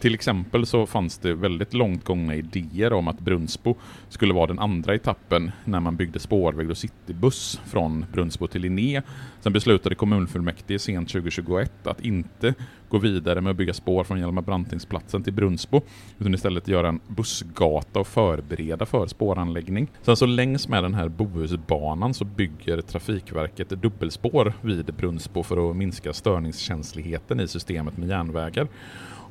Till 0.00 0.14
exempel 0.14 0.66
så 0.66 0.86
fanns 0.86 1.18
det 1.18 1.34
väldigt 1.34 1.74
långt 1.74 2.04
gångna 2.04 2.34
idéer 2.34 2.92
om 2.92 3.08
att 3.08 3.20
Brunsbo 3.20 3.74
skulle 4.08 4.34
vara 4.34 4.46
den 4.46 4.58
andra 4.58 4.94
etappen 4.94 5.50
när 5.64 5.80
man 5.80 5.96
byggde 5.96 6.18
spårväg 6.18 6.70
och 6.70 6.76
citybuss 6.76 7.60
från 7.66 8.06
Brunsbo 8.12 8.46
till 8.46 8.62
Linné. 8.62 9.02
Sen 9.40 9.52
beslutade 9.52 9.94
kommunfullmäktige 9.94 10.78
sent 10.78 11.08
2021 11.08 11.86
att 11.86 12.04
inte 12.04 12.54
gå 12.88 12.98
vidare 12.98 13.40
med 13.40 13.50
att 13.50 13.56
bygga 13.56 13.74
spår 13.74 14.04
från 14.04 14.20
Hjalmar 14.20 14.42
Brantingsplatsen 14.42 15.22
till 15.22 15.32
Brunsbo, 15.32 15.80
utan 16.18 16.34
istället 16.34 16.68
göra 16.68 16.88
en 16.88 17.00
bussgata 17.08 18.00
och 18.00 18.06
förbereda 18.06 18.86
för 18.86 19.06
spåranläggning. 19.06 19.88
Sen 20.02 20.16
så 20.16 20.26
längs 20.26 20.68
med 20.68 20.82
den 20.82 20.94
här 20.94 21.08
Bohusbanan 21.08 22.14
så 22.14 22.24
bygger 22.24 22.80
Trafikverket 22.80 23.68
dubbelspår 23.68 24.52
vid 24.60 24.94
Brunsbo 24.94 25.42
för 25.42 25.70
att 25.70 25.76
minska 25.76 26.12
störningskänsligheten 26.12 27.40
i 27.40 27.48
systemet 27.48 27.96
med 27.96 28.08
järnvägar. 28.08 28.68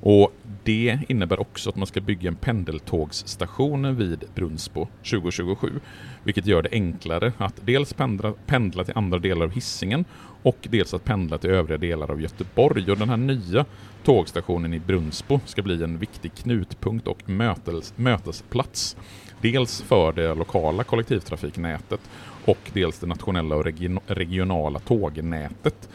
Och 0.07 0.33
Det 0.63 0.99
innebär 1.07 1.39
också 1.39 1.69
att 1.69 1.75
man 1.75 1.87
ska 1.87 2.01
bygga 2.01 2.27
en 2.27 2.35
pendeltågsstation 2.35 3.95
vid 3.95 4.23
Brunsbo 4.35 4.87
2027, 5.03 5.79
vilket 6.23 6.45
gör 6.45 6.61
det 6.61 6.69
enklare 6.71 7.33
att 7.37 7.53
dels 7.65 7.93
pendla, 7.93 8.33
pendla 8.45 8.83
till 8.83 8.97
andra 8.97 9.19
delar 9.19 9.45
av 9.45 9.51
Hisingen 9.51 10.05
och 10.43 10.67
dels 10.69 10.93
att 10.93 11.03
pendla 11.03 11.37
till 11.37 11.49
övriga 11.49 11.77
delar 11.77 12.11
av 12.11 12.21
Göteborg. 12.21 12.91
Och 12.91 12.97
den 12.97 13.09
här 13.09 13.17
nya 13.17 13.65
tågstationen 14.03 14.73
i 14.73 14.79
Brunsbo 14.79 15.39
ska 15.45 15.61
bli 15.61 15.83
en 15.83 15.97
viktig 15.97 16.33
knutpunkt 16.33 17.07
och 17.07 17.29
mötes, 17.29 17.93
mötesplats. 17.95 18.97
Dels 19.41 19.81
för 19.81 20.11
det 20.11 20.35
lokala 20.35 20.83
kollektivtrafiknätet 20.83 22.01
och 22.45 22.71
dels 22.73 22.99
det 22.99 23.07
nationella 23.07 23.55
och 23.55 23.63
region, 23.63 23.99
regionala 24.07 24.79
tågnätet. 24.79 25.89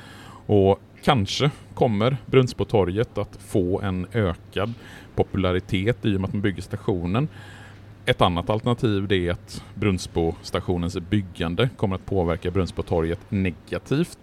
Och 0.46 0.80
Kanske 1.02 1.50
kommer 1.74 2.16
Brunnsbotorget 2.26 3.18
att 3.18 3.38
få 3.40 3.80
en 3.80 4.06
ökad 4.12 4.72
popularitet 5.14 6.04
i 6.04 6.16
och 6.16 6.20
med 6.20 6.28
att 6.28 6.34
man 6.34 6.42
bygger 6.42 6.62
stationen. 6.62 7.28
Ett 8.06 8.20
annat 8.20 8.50
alternativ 8.50 9.08
det 9.08 9.26
är 9.28 9.32
att 9.32 9.64
Brunnsbostationens 9.74 10.98
byggande 10.98 11.68
kommer 11.76 11.94
att 11.94 12.06
påverka 12.06 12.50
Brunnsbotorget 12.50 13.20
negativt. 13.28 14.18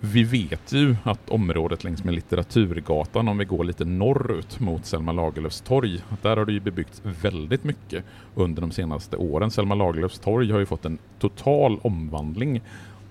Vi 0.00 0.24
vet 0.24 0.72
ju 0.72 0.96
att 1.02 1.30
området 1.30 1.84
längs 1.84 2.04
med 2.04 2.14
Litteraturgatan, 2.14 3.28
om 3.28 3.38
vi 3.38 3.44
går 3.44 3.64
lite 3.64 3.84
norrut 3.84 4.60
mot 4.60 4.86
Selma 4.86 5.12
Lagerlöfs 5.12 5.60
torg, 5.60 6.00
där 6.22 6.36
har 6.36 6.44
det 6.44 6.52
ju 6.52 6.60
bebyggts 6.60 7.02
väldigt 7.04 7.64
mycket 7.64 8.04
under 8.34 8.60
de 8.60 8.70
senaste 8.70 9.16
åren. 9.16 9.50
Selma 9.50 9.74
Lagerlöfs 9.74 10.18
torg 10.18 10.52
har 10.52 10.58
ju 10.58 10.66
fått 10.66 10.84
en 10.84 10.98
total 11.18 11.78
omvandling 11.82 12.60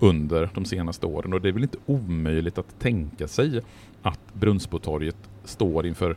under 0.02 0.50
de 0.54 0.64
senaste 0.64 1.06
åren. 1.06 1.32
Och 1.32 1.40
det 1.40 1.48
är 1.48 1.52
väl 1.52 1.62
inte 1.62 1.78
omöjligt 1.86 2.58
att 2.58 2.80
tänka 2.80 3.28
sig 3.28 3.60
att 4.02 4.34
Brunnsbotorget 4.34 5.16
står 5.44 5.86
inför 5.86 6.16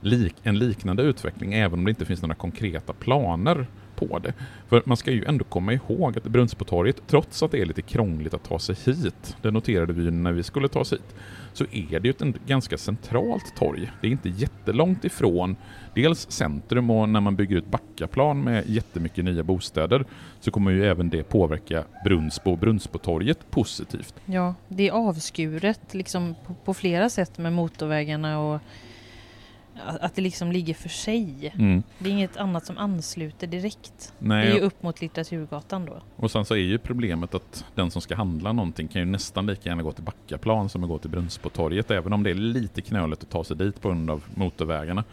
lik 0.00 0.34
en 0.42 0.58
liknande 0.58 1.02
utveckling 1.02 1.54
även 1.54 1.78
om 1.78 1.84
det 1.84 1.90
inte 1.90 2.04
finns 2.04 2.22
några 2.22 2.34
konkreta 2.34 2.92
planer 2.92 3.66
på 3.96 4.18
det. 4.18 4.32
För 4.68 4.82
man 4.84 4.96
ska 4.96 5.10
ju 5.10 5.24
ändå 5.24 5.44
komma 5.44 5.72
ihåg 5.72 6.18
att 6.18 6.24
Brunnsbotorget, 6.24 7.02
trots 7.06 7.42
att 7.42 7.50
det 7.50 7.60
är 7.60 7.66
lite 7.66 7.82
krångligt 7.82 8.34
att 8.34 8.44
ta 8.44 8.58
sig 8.58 8.76
hit, 8.84 9.36
det 9.42 9.50
noterade 9.50 9.92
vi 9.92 10.10
när 10.10 10.32
vi 10.32 10.42
skulle 10.42 10.68
ta 10.68 10.80
oss 10.80 10.92
hit, 10.92 11.14
så 11.52 11.64
är 11.72 12.00
det 12.00 12.08
ju 12.08 12.10
ett 12.10 12.46
ganska 12.46 12.78
centralt 12.78 13.56
torg. 13.56 13.90
Det 14.00 14.06
är 14.06 14.10
inte 14.10 14.28
jättelångt 14.28 15.04
ifrån 15.04 15.56
dels 15.94 16.30
centrum 16.30 16.90
och 16.90 17.08
när 17.08 17.20
man 17.20 17.36
bygger 17.36 17.56
ut 17.56 17.66
Backaplan 17.66 18.40
med 18.40 18.68
jättemycket 18.70 19.24
nya 19.24 19.42
bostäder 19.42 20.04
så 20.40 20.50
kommer 20.50 20.70
ju 20.70 20.86
även 20.86 21.10
det 21.10 21.22
påverka 21.22 21.84
Brunnsbo 22.04 22.50
och 22.50 22.58
Brunnsbotorget 22.58 23.50
positivt. 23.50 24.14
Ja, 24.24 24.54
det 24.68 24.88
är 24.88 24.92
avskuret 24.92 25.94
liksom 25.94 26.34
på, 26.46 26.54
på 26.54 26.74
flera 26.74 27.10
sätt 27.10 27.38
med 27.38 27.52
motorvägarna 27.52 28.40
och 28.40 28.60
att 30.00 30.14
det 30.14 30.22
liksom 30.22 30.52
ligger 30.52 30.74
för 30.74 30.88
sig. 30.88 31.52
Mm. 31.58 31.82
Det 31.98 32.08
är 32.08 32.12
inget 32.12 32.36
annat 32.36 32.66
som 32.66 32.78
ansluter 32.78 33.46
direkt. 33.46 34.12
Nej, 34.18 34.46
Det 34.46 34.52
är 34.52 34.54
ju 34.56 34.60
upp 34.60 34.82
mot 34.82 35.00
Litteraturgatan 35.00 35.84
då. 35.84 36.02
och 36.16 36.30
sen 36.30 36.44
så 36.44 36.54
är 36.54 36.58
ju 36.58 36.78
problemet 36.78 37.34
att 37.34 37.64
den 37.74 37.90
som 37.90 38.02
ska 38.02 38.14
handla 38.16 38.52
någonting 38.52 38.88
kan 38.88 39.00
ju 39.02 39.06
nästan 39.06 39.46
lika 39.46 39.68
gärna 39.68 39.82
gå 39.82 39.92
till 39.92 40.04
Backaplan 40.04 40.68
som 40.68 40.82
att 40.82 40.88
gå 40.88 40.98
till 40.98 41.10
Brunnsbotorget. 41.10 41.90
Även 41.90 42.12
om 42.12 42.22
det 42.22 42.30
är 42.30 42.34
lite 42.34 42.80
knöligt 42.82 43.22
att 43.22 43.30
ta 43.30 43.44
sig 43.44 43.56
dit 43.56 43.80
på 43.80 43.88
grund 43.88 44.10
av 44.10 44.24
motorvägarna 44.34 45.04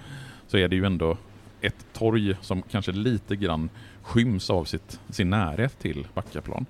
så 0.47 0.57
är 0.57 0.67
det 0.67 0.75
ju 0.75 0.85
ändå 0.85 1.17
ett 1.61 1.85
torg 1.93 2.35
som 2.41 2.61
kanske 2.61 2.91
lite 2.91 3.35
grann 3.35 3.69
skyms 4.01 4.49
av 4.49 4.65
sitt, 4.65 4.99
sin 5.09 5.29
närhet 5.29 5.79
till 5.79 6.07
Backaplan. 6.13 6.65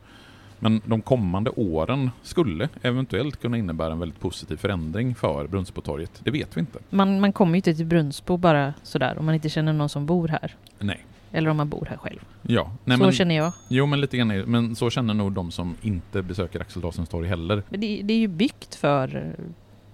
Men 0.63 0.82
de 0.86 1.02
kommande 1.02 1.50
åren 1.50 2.10
skulle 2.24 2.69
eventuellt 2.82 3.41
kunna 3.41 3.58
innebära 3.58 3.91
en 3.91 4.00
väldigt 4.00 4.19
positiv 4.19 4.58
förändring 4.58 5.15
för 5.15 5.47
Brunnsbotorget. 5.47 6.21
Det 6.24 6.32
vet 6.32 6.58
vi 6.58 6.60
inte. 6.60 6.80
Man, 6.89 7.19
man 7.19 7.34
kommer 7.34 7.52
ju 7.52 7.56
inte 7.58 7.74
till 7.74 7.86
Brunnsbo 7.86 8.38
bara 8.38 8.74
sådär 8.84 9.15
om 9.19 9.26
man 9.26 9.36
inte 9.36 9.50
känner 9.50 9.74
någon 9.74 9.89
som 9.89 10.06
bor 10.06 10.28
här. 10.28 10.56
Nej. 10.80 11.06
Eller 11.32 11.50
om 11.50 11.58
man 11.58 11.69
bor 11.69 11.88
här 11.89 11.97
själv. 11.97 12.19
Ja, 12.41 12.71
nej, 12.86 12.97
så 12.97 13.04
men, 13.04 13.12
känner 13.12 13.36
jag. 13.36 13.54
Jo, 13.69 13.86
men 13.86 14.02
lite 14.02 14.17
grann 14.17 14.28
men 14.28 14.76
så 14.76 14.89
känner 14.89 15.13
nog 15.13 15.32
de 15.32 15.52
som 15.52 15.76
inte 15.82 16.21
besöker 16.21 16.60
Axel 16.60 16.82
Dahlsens 16.82 17.10
torg 17.10 17.28
heller. 17.28 17.63
Men 17.69 17.80
det, 17.80 18.02
det 18.04 18.13
är 18.13 18.17
ju 18.17 18.28
byggt 18.28 18.76
för 18.76 19.36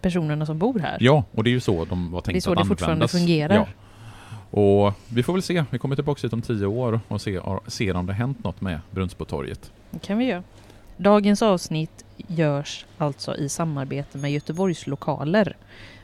personerna 0.02 0.46
som 0.46 0.58
bor 0.58 0.80
här. 0.80 0.98
Ja, 1.00 1.24
och 1.32 1.44
det 1.44 1.50
är 1.50 1.52
ju 1.52 1.60
så 1.60 1.86
de 1.86 2.12
var 2.12 2.22
tänkt 2.22 2.34
Det 2.34 2.40
är 2.40 2.42
så 2.42 2.52
att 2.52 2.58
det 2.58 2.66
fortfarande 2.66 2.94
användas. 2.94 3.12
fungerar. 3.12 3.56
Ja. 3.56 3.68
Och 4.52 4.94
vi 5.10 5.24
får 5.24 5.34
väl 5.34 5.42
se. 5.42 5.64
Vi 5.70 5.78
kommer 5.78 5.96
tillbaka 5.96 6.20
hit 6.24 6.34
om 6.34 6.42
tio 6.42 6.66
år 6.66 7.00
och 7.08 7.22
se, 7.22 7.42
se 7.68 7.92
om 7.92 8.06
det 8.06 8.14
hänt 8.14 8.44
något 8.44 8.62
med 8.62 8.80
Brunnsbotorget. 8.92 9.72
Det 9.92 10.00
kan 10.00 10.18
vi 10.18 10.26
göra. 10.26 10.44
Dagens 10.98 11.42
avsnitt 11.42 12.06
görs 12.28 12.86
alltså 12.98 13.36
i 13.36 13.50
samarbete 13.50 14.18
med 14.18 14.32
Göteborgs 14.32 14.88
lokaler. 14.88 15.56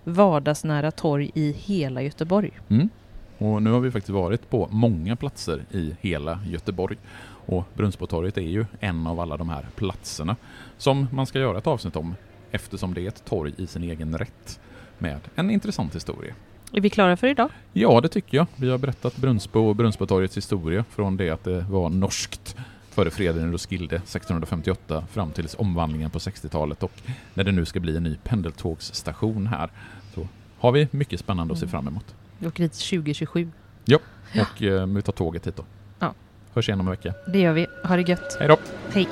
Vardagsnära 0.04 0.92
torg 0.92 1.32
i 1.34 1.52
hela 1.52 2.02
Göteborg. 2.02 2.52
Mm. 2.70 2.90
Och 3.38 3.64
nu 3.64 3.72
har 3.72 3.80
vi 3.80 3.92
faktiskt 3.92 4.10
varit 4.10 4.50
på 4.50 4.68
många 4.72 5.16
platser 5.16 5.66
i 5.72 5.96
hela 6.02 6.40
Göteborg. 6.46 6.98
Och 7.46 7.64
Brunnsbotorget 7.74 8.38
är 8.38 8.42
ju 8.42 8.66
en 8.80 9.08
av 9.08 9.20
alla 9.20 9.38
de 9.38 9.50
här 9.50 9.68
platserna 9.76 10.36
som 10.78 11.08
man 11.12 11.26
ska 11.26 11.40
göra 11.40 11.58
ett 11.58 11.68
avsnitt 11.68 11.96
om 11.96 12.16
eftersom 12.52 12.94
det 12.94 13.02
är 13.02 13.08
ett 13.08 13.26
torg 13.26 13.54
i 13.58 13.68
sin 13.68 13.84
egen 13.84 14.18
rätt 14.18 14.60
med 14.98 15.20
en 15.36 15.50
intressant 15.50 15.96
historia. 15.96 16.36
Är 16.76 16.82
vi 16.82 16.90
klara 16.90 17.18
för 17.18 17.28
idag? 17.28 17.50
Ja, 17.74 18.02
det 18.02 18.08
tycker 18.10 18.38
jag. 18.38 18.48
Vi 18.56 18.70
har 18.70 18.78
berättat 18.78 19.18
Brunnsbo 19.18 19.60
och 19.60 19.76
Brunnsbotorgets 19.76 20.38
historia 20.38 20.86
från 20.90 21.18
det 21.18 21.30
att 21.30 21.44
det 21.44 21.66
var 21.70 21.90
norskt 21.90 22.56
före 22.90 23.12
freden 23.12 23.50
i 23.50 23.52
Roskilde 23.54 23.96
1658 23.96 25.04
fram 25.12 25.32
till 25.32 25.48
omvandlingen 25.58 26.10
på 26.10 26.20
60-talet 26.20 26.84
och 26.84 26.92
när 27.34 27.44
det 27.44 27.52
nu 27.52 27.66
ska 27.66 27.80
bli 27.80 27.98
en 27.98 28.04
ny 28.04 28.18
pendeltågsstation 28.24 29.48
här. 29.48 29.70
Så 30.16 30.28
har 30.58 30.72
vi 30.72 30.88
mycket 30.92 31.20
spännande 31.20 31.54
att 31.54 31.60
se 31.60 31.68
fram 31.68 31.88
emot. 31.88 32.16
Vi 32.38 32.48
åker 32.48 32.64
dit 32.64 32.74
2027. 32.74 33.52
Och 34.42 34.62
eh, 34.62 34.88
vi 34.88 35.02
tar 35.02 35.14
tåget 35.14 35.48
hit 35.48 35.56
då. 35.56 35.64
Ja. 36.00 36.14
Hörs 36.54 36.70
igen 36.70 36.80
om 36.80 36.88
en 36.88 36.92
vecka. 36.92 37.14
Det 37.28 37.40
gör 37.40 37.54
vi. 37.54 37.68
Ha 37.84 37.96
det 37.96 38.10
gött. 38.10 38.38
Hej 38.40 38.48
då! 38.48 38.58
Hej. 38.94 39.08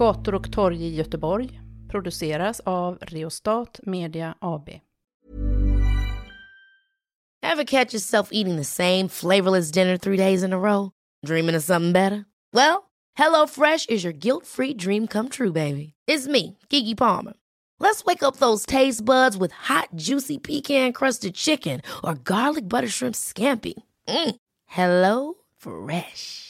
Gator 0.00 0.34
och 0.34 0.52
torg 0.52 0.84
i 0.84 0.94
Göteborg 0.94 1.60
produceras 1.88 2.60
av 2.60 2.98
Reostat 3.00 3.80
Media 3.82 4.34
AB. 4.38 4.68
Ever 7.42 7.64
catch 7.64 7.94
yourself 7.94 8.28
eating 8.32 8.56
the 8.56 8.64
same 8.64 9.08
flavorless 9.08 9.70
dinner 9.70 9.98
three 9.98 10.16
days 10.16 10.42
in 10.42 10.52
a 10.52 10.58
row? 10.58 10.90
Dreaming 11.26 11.56
of 11.56 11.64
something 11.64 11.92
better? 11.92 12.24
Well, 12.54 12.90
HelloFresh 13.18 13.90
is 13.90 14.04
your 14.04 14.14
guilt-free 14.14 14.74
dream 14.74 15.06
come 15.06 15.28
true, 15.28 15.52
baby. 15.52 15.92
It's 16.06 16.26
me, 16.28 16.56
Gigi 16.70 16.94
Palmer. 16.94 17.34
Let's 17.78 18.04
wake 18.04 18.22
up 18.22 18.36
those 18.36 18.66
taste 18.66 19.04
buds 19.04 19.36
with 19.36 19.52
hot, 19.52 19.88
juicy 19.96 20.38
pecan-crusted 20.38 21.34
chicken 21.34 21.82
or 22.02 22.14
garlic 22.14 22.68
butter 22.68 22.88
shrimp 22.88 23.16
scampi. 23.16 23.74
Mm. 24.08 24.36
Hello 24.66 25.34
Fresh. 25.58 26.49